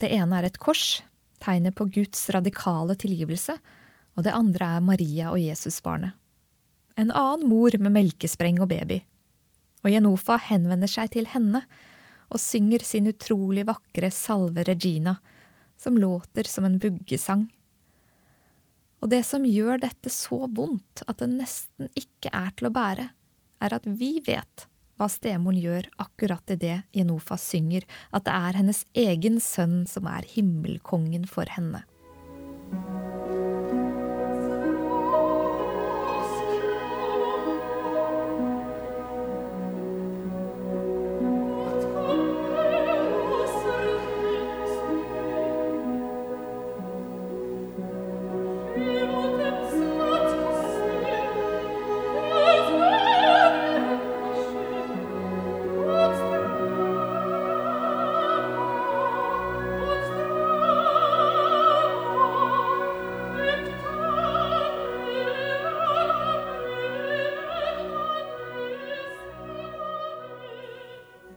Det 0.02 0.08
ene 0.10 0.40
er 0.40 0.48
et 0.48 0.58
kors, 0.58 1.04
tegnet 1.38 1.76
på 1.78 1.86
Guds 1.94 2.24
radikale 2.34 2.96
tilgivelse, 2.98 3.54
og 4.18 4.26
det 4.26 4.34
andre 4.34 4.72
er 4.74 4.82
Maria 4.82 5.28
og 5.30 5.38
Jesusbarnet. 5.38 6.16
En 6.98 7.12
annen 7.14 7.46
mor 7.46 7.78
med 7.78 7.94
melkespreng 7.94 8.58
og 8.58 8.72
baby. 8.74 8.98
Og 9.86 9.92
Jenofa 9.94 10.40
henvender 10.48 10.90
seg 10.90 11.14
til 11.14 11.30
henne 11.30 11.62
og 12.26 12.42
synger 12.42 12.82
sin 12.82 13.06
utrolig 13.06 13.68
vakre 13.70 14.10
Salve 14.10 14.66
Regina, 14.66 15.20
som 15.78 15.94
låter 15.94 16.50
som 16.50 16.66
en 16.66 16.80
vuggesang. 16.82 17.46
Og 18.98 19.14
det 19.14 19.22
som 19.30 19.46
gjør 19.46 19.78
dette 19.86 20.10
så 20.10 20.48
vondt 20.50 21.06
at 21.06 21.20
det 21.22 21.36
nesten 21.36 21.92
ikke 21.94 22.34
er 22.34 22.50
til 22.56 22.66
å 22.66 22.74
bære, 22.74 23.12
er 23.62 23.78
at 23.78 23.86
vi 23.86 24.16
vet 24.26 24.72
hva 24.96 25.08
stemoren 25.12 25.60
gjør 25.60 25.88
akkurat 26.02 26.54
idet 26.56 26.82
Jenofa 26.96 27.38
synger 27.40 27.84
at 28.16 28.26
det 28.26 28.36
er 28.36 28.60
hennes 28.60 28.82
egen 28.96 29.40
sønn 29.44 29.84
som 29.90 30.08
er 30.10 30.28
himmelkongen 30.32 31.28
for 31.30 31.48
henne. 31.52 31.84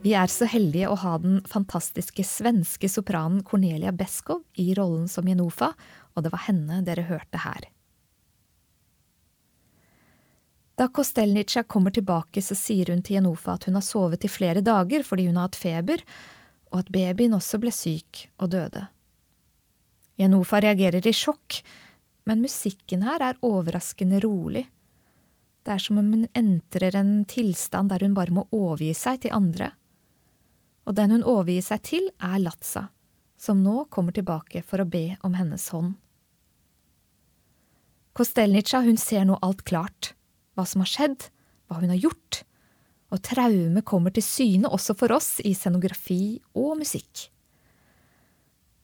Vi 0.09 0.15
er 0.17 0.31
så 0.33 0.47
heldige 0.49 0.89
å 0.89 0.95
ha 1.03 1.11
den 1.21 1.35
fantastiske 1.45 2.23
svenske 2.25 2.89
sopranen 2.89 3.43
Cornelia 3.45 3.91
Beskow 3.93 4.39
i 4.57 4.71
rollen 4.73 5.03
som 5.11 5.27
Jenofa, 5.29 5.67
og 6.17 6.25
det 6.25 6.31
var 6.33 6.47
henne 6.47 6.79
dere 6.87 7.03
hørte 7.05 7.41
her. 7.43 7.67
Da 10.81 10.87
Kostelnica 10.89 11.61
kommer 11.61 11.93
tilbake, 11.93 12.41
så 12.41 12.57
sier 12.57 12.89
hun 12.89 13.03
til 13.05 13.19
Jenofa 13.19 13.59
at 13.59 13.69
hun 13.69 13.77
har 13.77 13.85
sovet 13.85 14.25
i 14.25 14.33
flere 14.33 14.65
dager 14.65 15.05
fordi 15.05 15.27
hun 15.29 15.37
har 15.37 15.51
hatt 15.51 15.61
feber, 15.61 16.01
og 16.73 16.81
at 16.81 16.89
babyen 16.95 17.37
også 17.37 17.61
ble 17.61 17.75
syk 17.75 18.25
og 18.41 18.49
døde. 18.55 18.87
Jenofa 20.17 20.63
reagerer 20.65 21.05
i 21.05 21.13
sjokk, 21.13 21.61
men 22.25 22.41
musikken 22.41 23.05
her 23.05 23.29
er 23.29 23.43
overraskende 23.45 24.25
rolig. 24.25 24.65
Det 25.61 25.75
er 25.75 25.85
som 25.85 26.01
om 26.01 26.15
hun 26.15 26.31
entrer 26.33 26.97
en 26.97 27.19
tilstand 27.29 27.93
der 27.93 28.07
hun 28.07 28.17
bare 28.17 28.33
må 28.33 28.49
overgi 28.49 28.95
seg 28.97 29.27
til 29.27 29.37
andre 29.37 29.75
og 30.89 30.97
den 30.97 31.13
hun 31.13 31.25
overgir 31.27 31.61
seg 31.61 31.83
til, 31.85 32.09
er 32.17 32.41
Latsa, 32.41 32.87
som 33.37 33.61
nå 33.61 33.85
kommer 33.93 34.15
tilbake 34.15 34.63
for 34.65 34.81
å 34.81 34.89
be 34.89 35.13
om 35.21 35.35
hennes 35.37 35.67
hånd. 35.69 35.93
Kostelnica 38.17 38.81
hun 38.83 38.97
ser 38.97 39.27
nå 39.29 39.37
alt 39.45 39.61
klart, 39.69 40.15
hva 40.57 40.65
som 40.67 40.81
har 40.81 40.89
skjedd, 40.89 41.29
hva 41.69 41.77
hun 41.79 41.93
har 41.93 42.01
gjort, 42.01 42.41
og 43.13 43.21
traume 43.25 43.83
kommer 43.85 44.13
til 44.13 44.25
syne 44.25 44.69
også 44.69 44.95
for 44.97 45.13
oss 45.13 45.37
i 45.45 45.53
scenografi 45.57 46.39
og 46.57 46.79
musikk. 46.81 47.29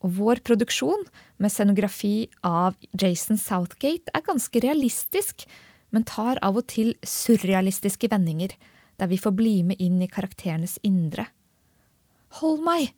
Og 0.05 0.13
vår 0.19 0.43
produksjon, 0.45 1.01
med 1.41 1.49
scenografi 1.49 2.27
av 2.45 2.77
Jason 2.93 3.41
Southgate, 3.41 4.13
er 4.13 4.25
ganske 4.25 4.61
realistisk, 4.61 5.47
men 5.89 6.05
tar 6.05 6.37
av 6.45 6.61
og 6.61 6.67
til 6.69 6.93
surrealistiske 7.01 8.09
vendinger, 8.13 8.53
der 9.01 9.09
vi 9.09 9.17
får 9.19 9.33
bli 9.35 9.55
med 9.71 9.81
inn 9.81 9.97
i 10.05 10.09
karakterenes 10.11 10.77
indre. 10.85 11.25
Hold 12.39 12.63
meg, 12.65 12.89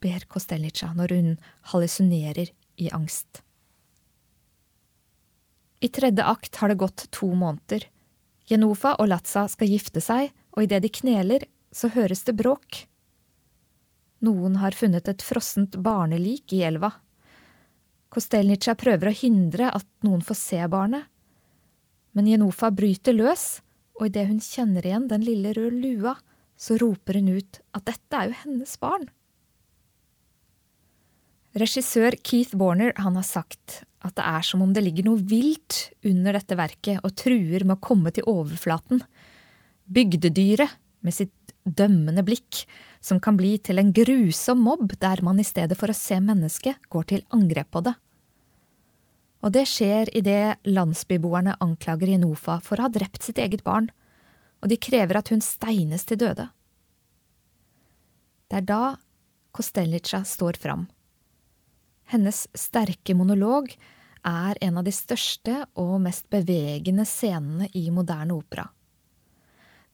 ber 0.00 0.24
Kostelnica 0.30 0.92
når 0.96 1.12
hun 1.12 1.34
hallusinerer 1.72 2.52
i 2.80 2.88
angst. 2.96 3.42
I 5.84 5.88
tredje 5.92 6.24
akt 6.24 6.56
har 6.56 6.72
det 6.72 6.80
gått 6.80 7.04
to 7.12 7.28
måneder. 7.36 7.84
Jenofa 8.48 8.94
og 8.96 9.10
Latza 9.10 9.44
skal 9.52 9.68
gifte 9.68 10.00
seg, 10.00 10.30
og 10.56 10.64
idet 10.64 10.80
de 10.86 10.92
kneler, 10.92 11.44
så 11.68 11.90
høres 11.92 12.24
det 12.24 12.36
bråk. 12.38 12.86
Noen 14.24 14.56
har 14.62 14.72
funnet 14.72 15.08
et 15.12 15.22
frossent 15.22 15.76
barnelik 15.84 16.54
i 16.56 16.62
elva. 16.64 16.94
Kostelnica 18.08 18.72
prøver 18.78 19.10
å 19.10 19.18
hindre 19.18 19.68
at 19.76 19.86
noen 20.06 20.24
får 20.24 20.38
se 20.40 20.62
barnet, 20.72 21.04
men 22.16 22.30
Jenofa 22.30 22.70
bryter 22.72 23.12
løs, 23.12 23.58
og 24.00 24.08
idet 24.08 24.24
hun 24.30 24.40
kjenner 24.40 24.86
igjen 24.88 25.08
den 25.10 25.24
lille 25.26 25.52
røde 25.52 25.82
lua, 25.82 26.14
så 26.56 26.78
roper 26.80 27.20
hun 27.20 27.36
ut 27.36 27.60
at 27.76 27.86
dette 27.88 28.18
er 28.18 28.30
jo 28.30 28.40
hennes 28.44 28.72
barn. 28.80 29.06
Regissør 31.56 32.16
Keith 32.20 32.56
Warner 32.60 32.92
har 33.00 33.22
sagt 33.24 33.82
at 34.04 34.16
det 34.18 34.24
er 34.28 34.44
som 34.44 34.62
om 34.64 34.72
det 34.76 34.84
ligger 34.84 35.06
noe 35.08 35.22
vilt 35.24 35.90
under 36.04 36.36
dette 36.36 36.58
verket 36.58 37.00
og 37.04 37.14
truer 37.16 37.64
med 37.64 37.78
å 37.78 37.84
komme 37.84 38.12
til 38.12 38.28
overflaten. 38.28 39.00
Bygdedyret 39.88 40.76
med 41.06 41.14
sitt 41.16 41.54
dømmende 41.66 42.22
blikk, 42.26 42.64
som 43.00 43.20
kan 43.22 43.38
bli 43.38 43.56
til 43.62 43.80
en 43.80 43.92
grusom 43.94 44.60
mobb 44.66 44.94
der 45.02 45.22
man 45.24 45.40
i 45.40 45.46
stedet 45.46 45.78
for 45.78 45.90
å 45.90 45.96
se 45.96 46.18
mennesket, 46.22 46.78
går 46.92 47.08
til 47.12 47.24
angrep 47.34 47.70
på 47.74 47.82
det. 47.88 47.94
Og 49.44 49.52
det 49.54 49.66
skjer 49.70 50.10
idet 50.16 50.58
landsbyboerne 50.66 51.56
anklager 51.62 52.10
Jenofa 52.10 52.58
for 52.64 52.78
å 52.78 52.86
ha 52.86 52.92
drept 52.92 53.26
sitt 53.26 53.40
eget 53.42 53.64
barn 53.66 53.88
og 54.62 54.70
de 54.72 54.78
krever 54.80 55.18
at 55.18 55.32
hun 55.32 55.42
steines 55.44 56.06
til 56.08 56.20
døde. 56.20 56.48
Det 58.46 58.60
er 58.60 58.66
da 58.66 58.82
Kostelnica 59.56 60.22
står 60.24 60.58
fram. 60.60 60.86
Hennes 62.12 62.44
sterke 62.54 63.16
monolog 63.18 63.72
er 64.26 64.58
en 64.62 64.78
av 64.78 64.86
de 64.86 64.92
største 64.94 65.62
og 65.78 65.98
mest 66.04 66.28
bevegende 66.30 67.06
scenene 67.08 67.70
i 67.74 67.88
moderne 67.94 68.36
opera. 68.36 68.66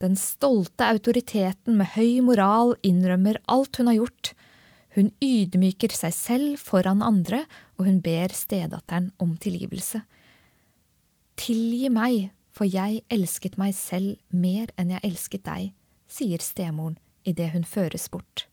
Den 0.03 0.17
stolte 0.19 0.89
autoriteten 0.91 1.77
med 1.79 1.93
høy 1.95 2.19
moral 2.27 2.75
innrømmer 2.83 3.39
alt 3.53 3.79
hun 3.79 3.91
har 3.93 4.01
gjort. 4.01 4.33
Hun 4.97 5.13
ydmyker 5.23 5.95
seg 5.95 6.17
selv 6.17 6.59
foran 6.61 7.05
andre, 7.07 7.45
og 7.79 7.87
hun 7.87 8.01
ber 8.05 8.35
stedatteren 8.35 9.13
om 9.23 9.37
tilgivelse. 9.41 10.03
Tilgi 11.39 11.89
meg 11.93 12.33
for 12.53 12.69
jeg 12.69 13.01
elsket 13.13 13.57
meg 13.61 13.75
selv 13.77 14.19
mer 14.29 14.71
enn 14.77 14.93
jeg 14.93 15.05
elsket 15.09 15.45
deg, 15.49 15.73
sier 16.07 16.43
stemoren 16.45 16.99
idet 17.25 17.53
hun 17.55 17.65
føres 17.65 18.09
bort. 18.13 18.47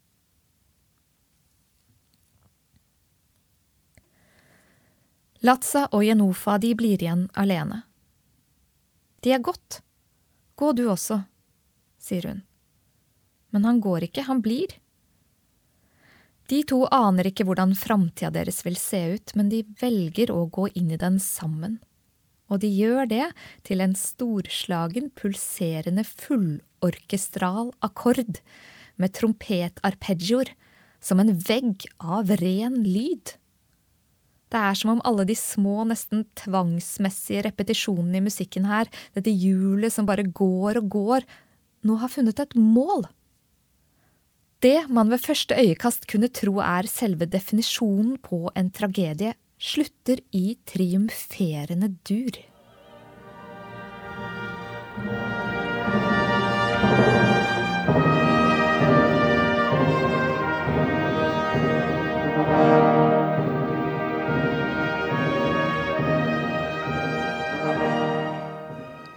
Latsa 5.44 5.86
og 5.96 6.04
Jenofa 6.04 6.58
de 6.60 6.74
blir 6.76 7.00
igjen 7.00 7.28
alene. 7.40 7.84
De 9.24 9.32
er 9.36 9.44
gått. 9.44 9.82
Gå 10.60 10.72
du 10.76 10.86
også, 10.92 11.22
sier 12.00 12.28
hun. 12.28 12.42
Men 13.56 13.66
han 13.66 13.80
går 13.84 14.10
ikke, 14.10 14.28
han 14.28 14.44
blir. 14.44 14.76
De 16.52 16.60
to 16.68 16.82
aner 16.92 17.30
ikke 17.30 17.46
hvordan 17.48 17.76
framtida 17.78 18.32
deres 18.36 18.64
vil 18.66 18.76
se 18.80 19.00
ut, 19.16 19.36
men 19.36 19.52
de 19.52 19.64
velger 19.80 20.32
å 20.34 20.44
gå 20.52 20.68
inn 20.76 20.92
i 20.92 21.00
den 21.00 21.20
sammen 21.24 21.80
og 22.50 22.62
de 22.64 22.70
gjør 22.74 23.10
det 23.10 23.28
til 23.68 23.84
en 23.86 23.96
storslagen, 23.98 25.12
pulserende, 25.18 26.04
fullorkestral 26.04 27.72
akkord 27.86 28.42
med 29.00 29.14
trompetarpeggioer, 29.16 30.52
som 31.00 31.22
en 31.22 31.32
vegg 31.48 31.86
av 32.02 32.34
ren 32.42 32.82
lyd. 32.84 33.38
Det 34.50 34.58
er 34.58 34.76
som 34.76 34.96
om 34.96 35.04
alle 35.06 35.28
de 35.30 35.36
små, 35.38 35.84
nesten 35.88 36.26
tvangsmessige 36.42 37.46
repetisjonene 37.46 38.18
i 38.18 38.26
musikken 38.26 38.66
her, 38.66 38.90
dette 39.14 39.32
hjulet 39.32 39.94
som 39.94 40.10
bare 40.10 40.26
går 40.26 40.82
og 40.82 40.90
går, 40.96 41.28
nå 41.86 41.96
har 42.02 42.12
funnet 42.12 42.42
et 42.42 42.58
mål. 42.58 43.08
det 44.60 44.90
man 44.90 45.08
ved 45.08 45.22
første 45.24 45.56
øyekast 45.56 46.08
kunne 46.12 46.28
tro 46.28 46.58
er 46.60 46.88
selve 46.88 47.26
definisjonen 47.26 48.18
på 48.20 48.50
en 48.56 48.70
tragedie, 48.70 49.34
slutter 49.60 50.20
i 50.32 50.56
triumferende 50.66 51.88
dur. 52.08 52.38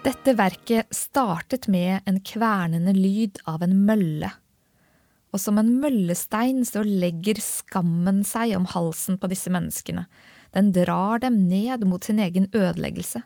Dette 0.02 0.34
verket 0.34 0.90
startet 0.90 1.68
med 1.70 2.00
en 2.04 2.18
kvernende 2.18 2.92
lyd 2.94 3.38
av 3.46 3.62
en 3.62 3.78
mølle, 3.86 4.32
og 5.30 5.38
som 5.40 5.62
en 5.62 5.70
møllestein 5.78 6.64
så 6.66 6.82
legger 6.82 7.38
skammen 7.38 8.24
seg 8.26 8.56
om 8.58 8.66
halsen 8.74 9.22
på 9.22 9.30
disse 9.30 9.54
menneskene, 9.54 10.08
den 10.52 10.72
drar 10.76 11.22
dem 11.22 11.46
ned 11.48 11.84
mot 11.88 12.04
sin 12.04 12.20
egen 12.22 12.48
ødeleggelse. 12.52 13.22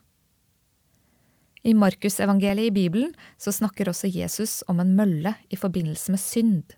I 1.67 1.75
Markusevangeliet 1.75 2.71
i 2.71 2.75
Bibelen 2.75 3.15
så 3.39 3.51
snakker 3.53 3.91
også 3.91 4.11
Jesus 4.13 4.61
om 4.71 4.79
en 4.81 4.95
mølle 4.99 5.35
i 5.51 5.59
forbindelse 5.59 6.15
med 6.15 6.23
synd. 6.23 6.77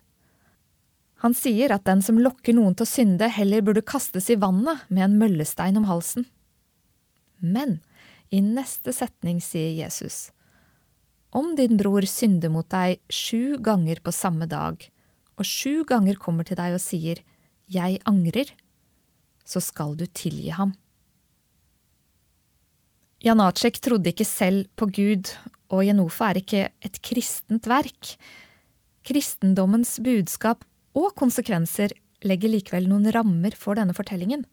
Han 1.21 1.35
sier 1.35 1.75
at 1.75 1.85
den 1.85 2.01
som 2.05 2.21
lokker 2.23 2.55
noen 2.57 2.77
til 2.79 2.87
å 2.87 2.89
synde, 2.89 3.29
heller 3.29 3.65
burde 3.67 3.85
kastes 3.85 4.31
i 4.31 4.39
vannet 4.39 4.87
med 4.89 5.05
en 5.05 5.19
møllestein 5.21 5.77
om 5.81 5.89
halsen. 5.91 6.25
Men 7.43 7.81
i 8.31 8.41
neste 8.45 8.95
setning 8.95 9.43
sier 9.45 9.75
Jesus, 9.77 10.31
Om 11.31 11.57
din 11.59 11.77
bror 11.77 12.07
synder 12.09 12.49
mot 12.49 12.69
deg 12.73 13.03
sju 13.13 13.59
ganger 13.61 14.01
på 14.01 14.15
samme 14.15 14.47
dag, 14.49 14.81
og 15.37 15.45
sju 15.45 15.85
ganger 15.85 16.17
kommer 16.17 16.47
til 16.49 16.57
deg 16.57 16.79
og 16.79 16.81
sier, 16.81 17.21
Jeg 17.69 18.01
angrer, 18.09 18.55
så 19.49 19.63
skal 19.65 19.97
du 19.97 20.05
tilgi 20.07 20.53
ham. 20.53 20.75
Janacek 23.25 23.81
trodde 23.83 24.13
ikke 24.13 24.27
selv 24.29 24.69
på 24.79 24.87
Gud, 24.95 25.33
og 25.75 25.83
Jenofa 25.87 26.31
er 26.31 26.41
ikke 26.43 26.61
et 26.85 27.01
kristent 27.05 27.67
verk. 27.69 28.13
Kristendommens 29.09 29.97
budskap 30.05 30.63
og 30.99 31.15
konsekvenser 31.19 31.95
legger 32.27 32.53
likevel 32.53 32.87
noen 32.91 33.11
rammer 33.15 33.57
for 33.59 33.79
denne 33.79 33.97
fortellingen. 33.97 34.45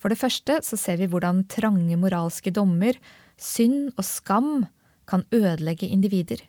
For 0.00 0.10
det 0.10 0.18
første 0.20 0.58
så 0.66 0.78
ser 0.80 0.98
vi 0.98 1.10
hvordan 1.10 1.44
trange 1.50 1.98
moralske 2.00 2.50
dommer, 2.54 2.96
synd 3.38 3.92
og 3.96 4.06
skam 4.06 4.64
kan 5.08 5.26
ødelegge 5.34 5.90
individer. 5.90 6.40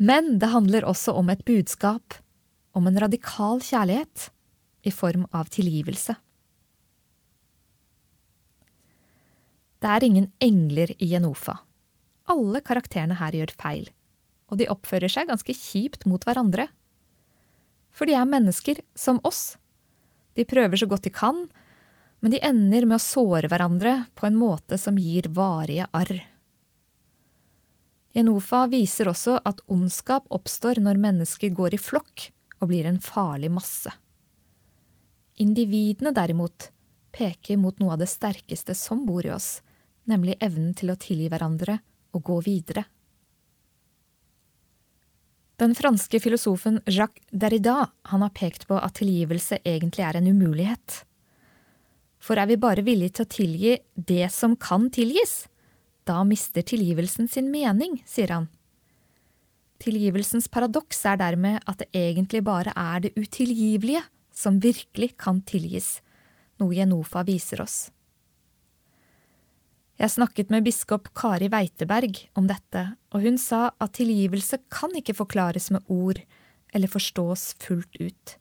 Men 0.00 0.38
det 0.40 0.52
handler 0.52 0.86
også 0.88 1.14
om 1.16 1.32
et 1.32 1.42
budskap 1.44 2.20
om 2.76 2.86
en 2.86 3.00
radikal 3.02 3.60
kjærlighet 3.64 4.30
i 4.82 4.92
form 4.94 5.26
av 5.36 5.50
tilgivelse. 5.52 6.16
Det 9.80 9.88
er 9.88 10.04
ingen 10.04 10.28
engler 10.44 10.92
i 10.98 11.08
Genofa. 11.08 11.56
Alle 12.30 12.60
karakterene 12.64 13.16
her 13.16 13.36
gjør 13.36 13.54
feil, 13.60 13.86
og 14.52 14.60
de 14.60 14.68
oppfører 14.72 15.10
seg 15.12 15.30
ganske 15.30 15.54
kjipt 15.56 16.04
mot 16.08 16.24
hverandre. 16.26 16.68
For 17.90 18.06
de 18.06 18.14
er 18.18 18.28
mennesker 18.28 18.82
som 18.94 19.22
oss. 19.24 19.56
De 20.36 20.44
prøver 20.46 20.78
så 20.78 20.88
godt 20.90 21.08
de 21.08 21.14
kan, 21.14 21.46
men 22.20 22.34
de 22.34 22.42
ender 22.44 22.84
med 22.84 23.00
å 23.00 23.02
såre 23.02 23.48
hverandre 23.48 23.94
på 24.14 24.28
en 24.28 24.36
måte 24.36 24.76
som 24.78 25.00
gir 25.00 25.30
varige 25.32 25.88
arr. 25.96 26.20
Jenofa 28.12 28.64
viser 28.70 29.08
også 29.08 29.38
at 29.46 29.62
ondskap 29.70 30.26
oppstår 30.34 30.82
når 30.82 31.00
mennesker 31.00 31.54
går 31.54 31.76
i 31.76 31.80
flokk 31.80 32.28
og 32.60 32.72
blir 32.72 32.88
en 32.90 33.00
farlig 33.00 33.52
masse. 33.54 33.92
Individene 35.40 36.12
derimot 36.12 36.68
peker 37.16 37.56
mot 37.56 37.78
noe 37.80 37.94
av 37.94 38.02
det 38.02 38.10
sterkeste 38.10 38.74
som 38.76 39.06
bor 39.08 39.24
i 39.24 39.32
oss, 39.32 39.60
nemlig 40.10 40.36
evnen 40.44 40.74
til 40.76 40.92
å 40.92 40.98
tilgi 41.00 41.30
hverandre 41.32 41.78
og 42.12 42.24
gå 42.26 42.40
videre. 42.44 42.84
Den 45.60 45.74
franske 45.76 46.20
filosofen 46.20 46.78
Jacques 46.88 47.24
Derrida 47.32 47.90
han 48.08 48.24
har 48.24 48.32
pekt 48.36 48.66
på 48.68 48.78
at 48.80 48.96
tilgivelse 49.00 49.60
egentlig 49.64 50.06
er 50.06 50.16
en 50.20 50.28
umulighet. 50.28 51.02
For 52.20 52.40
er 52.40 52.48
vi 52.48 52.60
bare 52.60 52.84
villige 52.84 53.18
til 53.18 53.26
å 53.26 53.32
tilgi 53.34 53.74
det 53.96 54.28
som 54.32 54.56
kan 54.60 54.88
tilgis, 54.92 55.44
da 56.08 56.22
mister 56.24 56.64
tilgivelsen 56.64 57.28
sin 57.28 57.50
mening, 57.52 58.00
sier 58.08 58.32
han. 58.32 58.48
Tilgivelsens 59.80 60.48
paradoks 60.52 61.04
er 61.08 61.20
dermed 61.20 61.60
at 61.68 61.80
det 61.80 61.92
egentlig 61.96 62.42
bare 62.44 62.72
er 62.76 63.04
det 63.04 63.16
utilgivelige 63.16 64.04
som 64.40 64.60
virkelig 64.62 65.14
kan 65.20 65.42
tilgis, 65.46 65.98
noe 66.60 66.76
Jenofa 66.76 67.24
viser 67.28 67.62
oss. 67.64 67.78
Jeg 70.00 70.14
snakket 70.14 70.48
med 70.48 70.64
biskop 70.64 71.10
Kari 71.12 71.50
Weiteberg 71.52 72.22
om 72.40 72.46
dette, 72.48 72.86
og 73.12 73.20
hun 73.20 73.36
sa 73.36 73.66
at 73.76 73.98
tilgivelse 73.98 74.62
kan 74.72 74.94
ikke 74.96 75.18
forklares 75.18 75.68
med 75.74 75.84
ord 75.92 76.22
eller 76.72 76.88
forstås 76.88 77.50
fullt 77.60 78.00
ut. 78.00 78.36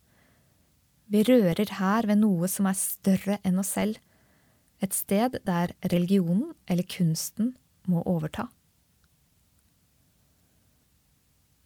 Vi 1.11 1.23
rører 1.27 1.73
her 1.79 2.07
ved 2.07 2.21
noe 2.21 2.47
som 2.47 2.69
er 2.69 2.77
større 2.79 3.39
enn 3.43 3.59
oss 3.59 3.73
selv, 3.75 3.97
et 4.79 4.95
sted 4.95 5.35
der 5.43 5.73
religionen 5.91 6.53
eller 6.69 6.87
kunsten 6.87 7.57
må 7.89 8.05
overta. 8.07 8.47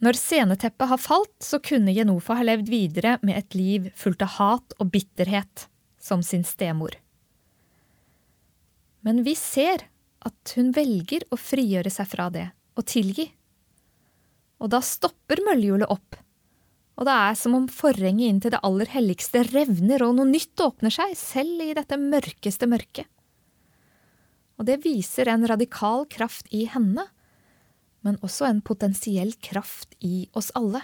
Når 0.03 0.17
sceneteppet 0.19 0.89
har 0.89 0.99
falt, 0.99 1.35
så 1.39 1.61
kunne 1.63 1.93
Jenofa 1.95 2.35
ha 2.35 2.43
levd 2.43 2.67
videre 2.71 3.15
med 3.23 3.37
et 3.39 3.55
liv 3.55 3.87
fullt 3.95 4.25
av 4.25 4.35
hat 4.35 4.75
og 4.79 4.89
bitterhet, 4.91 5.67
som 6.01 6.23
sin 6.25 6.43
stemor. 6.43 6.97
Men 9.03 9.21
vi 9.23 9.35
ser 9.39 9.85
at 10.23 10.55
hun 10.57 10.73
velger 10.75 11.23
å 11.31 11.39
frigjøre 11.39 11.91
seg 11.91 12.09
fra 12.11 12.27
det, 12.33 12.49
og 12.75 12.87
tilgi. 12.87 13.29
Og 14.63 14.71
da 14.75 14.81
stopper 14.83 15.43
møllehjulet 15.45 15.91
opp, 15.91 16.19
og 16.93 17.07
det 17.07 17.15
er 17.15 17.37
som 17.37 17.55
om 17.57 17.65
forhenget 17.71 18.29
inn 18.29 18.39
til 18.43 18.53
det 18.53 18.61
aller 18.65 18.89
helligste 18.93 19.41
revner 19.49 20.03
og 20.05 20.17
noe 20.17 20.29
nytt 20.29 20.61
åpner 20.61 20.93
seg, 20.93 21.15
selv 21.17 21.63
i 21.63 21.73
dette 21.77 21.97
mørkeste 21.97 22.69
mørket. 22.69 23.07
Og 24.61 24.67
det 24.67 24.83
viser 24.83 25.31
en 25.31 25.47
radikal 25.49 26.05
kraft 26.11 26.51
i 26.53 26.67
henne, 26.69 27.07
men 28.03 28.19
også 28.25 28.47
en 28.49 28.61
potensiell 28.65 29.33
kraft 29.43 29.95
i 30.03 30.27
oss 30.37 30.51
alle. 30.59 30.83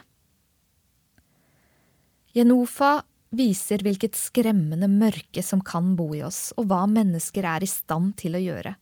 Jenofa 2.35 2.99
viser 3.35 3.83
hvilket 3.85 4.17
skremmende 4.17 4.89
mørke 4.89 5.43
som 5.45 5.61
kan 5.65 5.93
bo 5.99 6.11
i 6.17 6.23
oss, 6.25 6.49
og 6.57 6.69
hva 6.71 6.85
mennesker 6.89 7.45
er 7.45 7.65
i 7.65 7.69
stand 7.69 8.15
til 8.21 8.37
å 8.37 8.43
gjøre. 8.43 8.73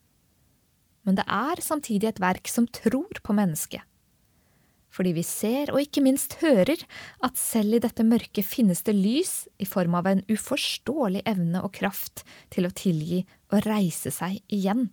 Men 1.07 1.19
det 1.19 1.27
er 1.27 1.63
samtidig 1.63 2.11
et 2.11 2.23
verk 2.23 2.49
som 2.51 2.67
tror 2.67 3.23
på 3.23 3.35
mennesket 3.35 3.83
fordi 4.97 5.13
vi 5.17 5.23
ser 5.25 5.71
og 5.73 5.81
ikke 5.83 6.01
minst 6.05 6.39
hører 6.41 6.81
at 7.25 7.37
selv 7.39 7.77
i 7.77 7.81
dette 7.83 8.05
mørket 8.07 8.47
finnes 8.47 8.81
det 8.87 8.95
lys 8.97 9.33
i 9.61 9.67
form 9.69 9.97
av 9.99 10.09
en 10.09 10.23
uforståelig 10.31 11.21
evne 11.29 11.61
og 11.65 11.75
kraft 11.77 12.23
til 12.53 12.67
å 12.67 12.73
tilgi 12.73 13.21
og 13.51 13.61
reise 13.67 14.11
seg 14.13 14.39
igjen. 14.53 14.87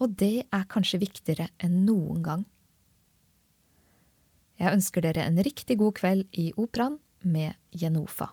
Og 0.00 0.16
det 0.20 0.46
er 0.48 0.68
kanskje 0.72 1.02
viktigere 1.02 1.50
enn 1.60 1.82
noen 1.84 2.24
gang. 2.24 2.46
Jeg 4.60 4.76
ønsker 4.76 5.04
dere 5.04 5.24
en 5.24 5.40
riktig 5.40 5.78
god 5.80 5.96
kveld 5.96 6.26
i 6.36 6.50
operaen 6.56 6.98
med 7.24 7.56
Jenofa. 7.72 8.32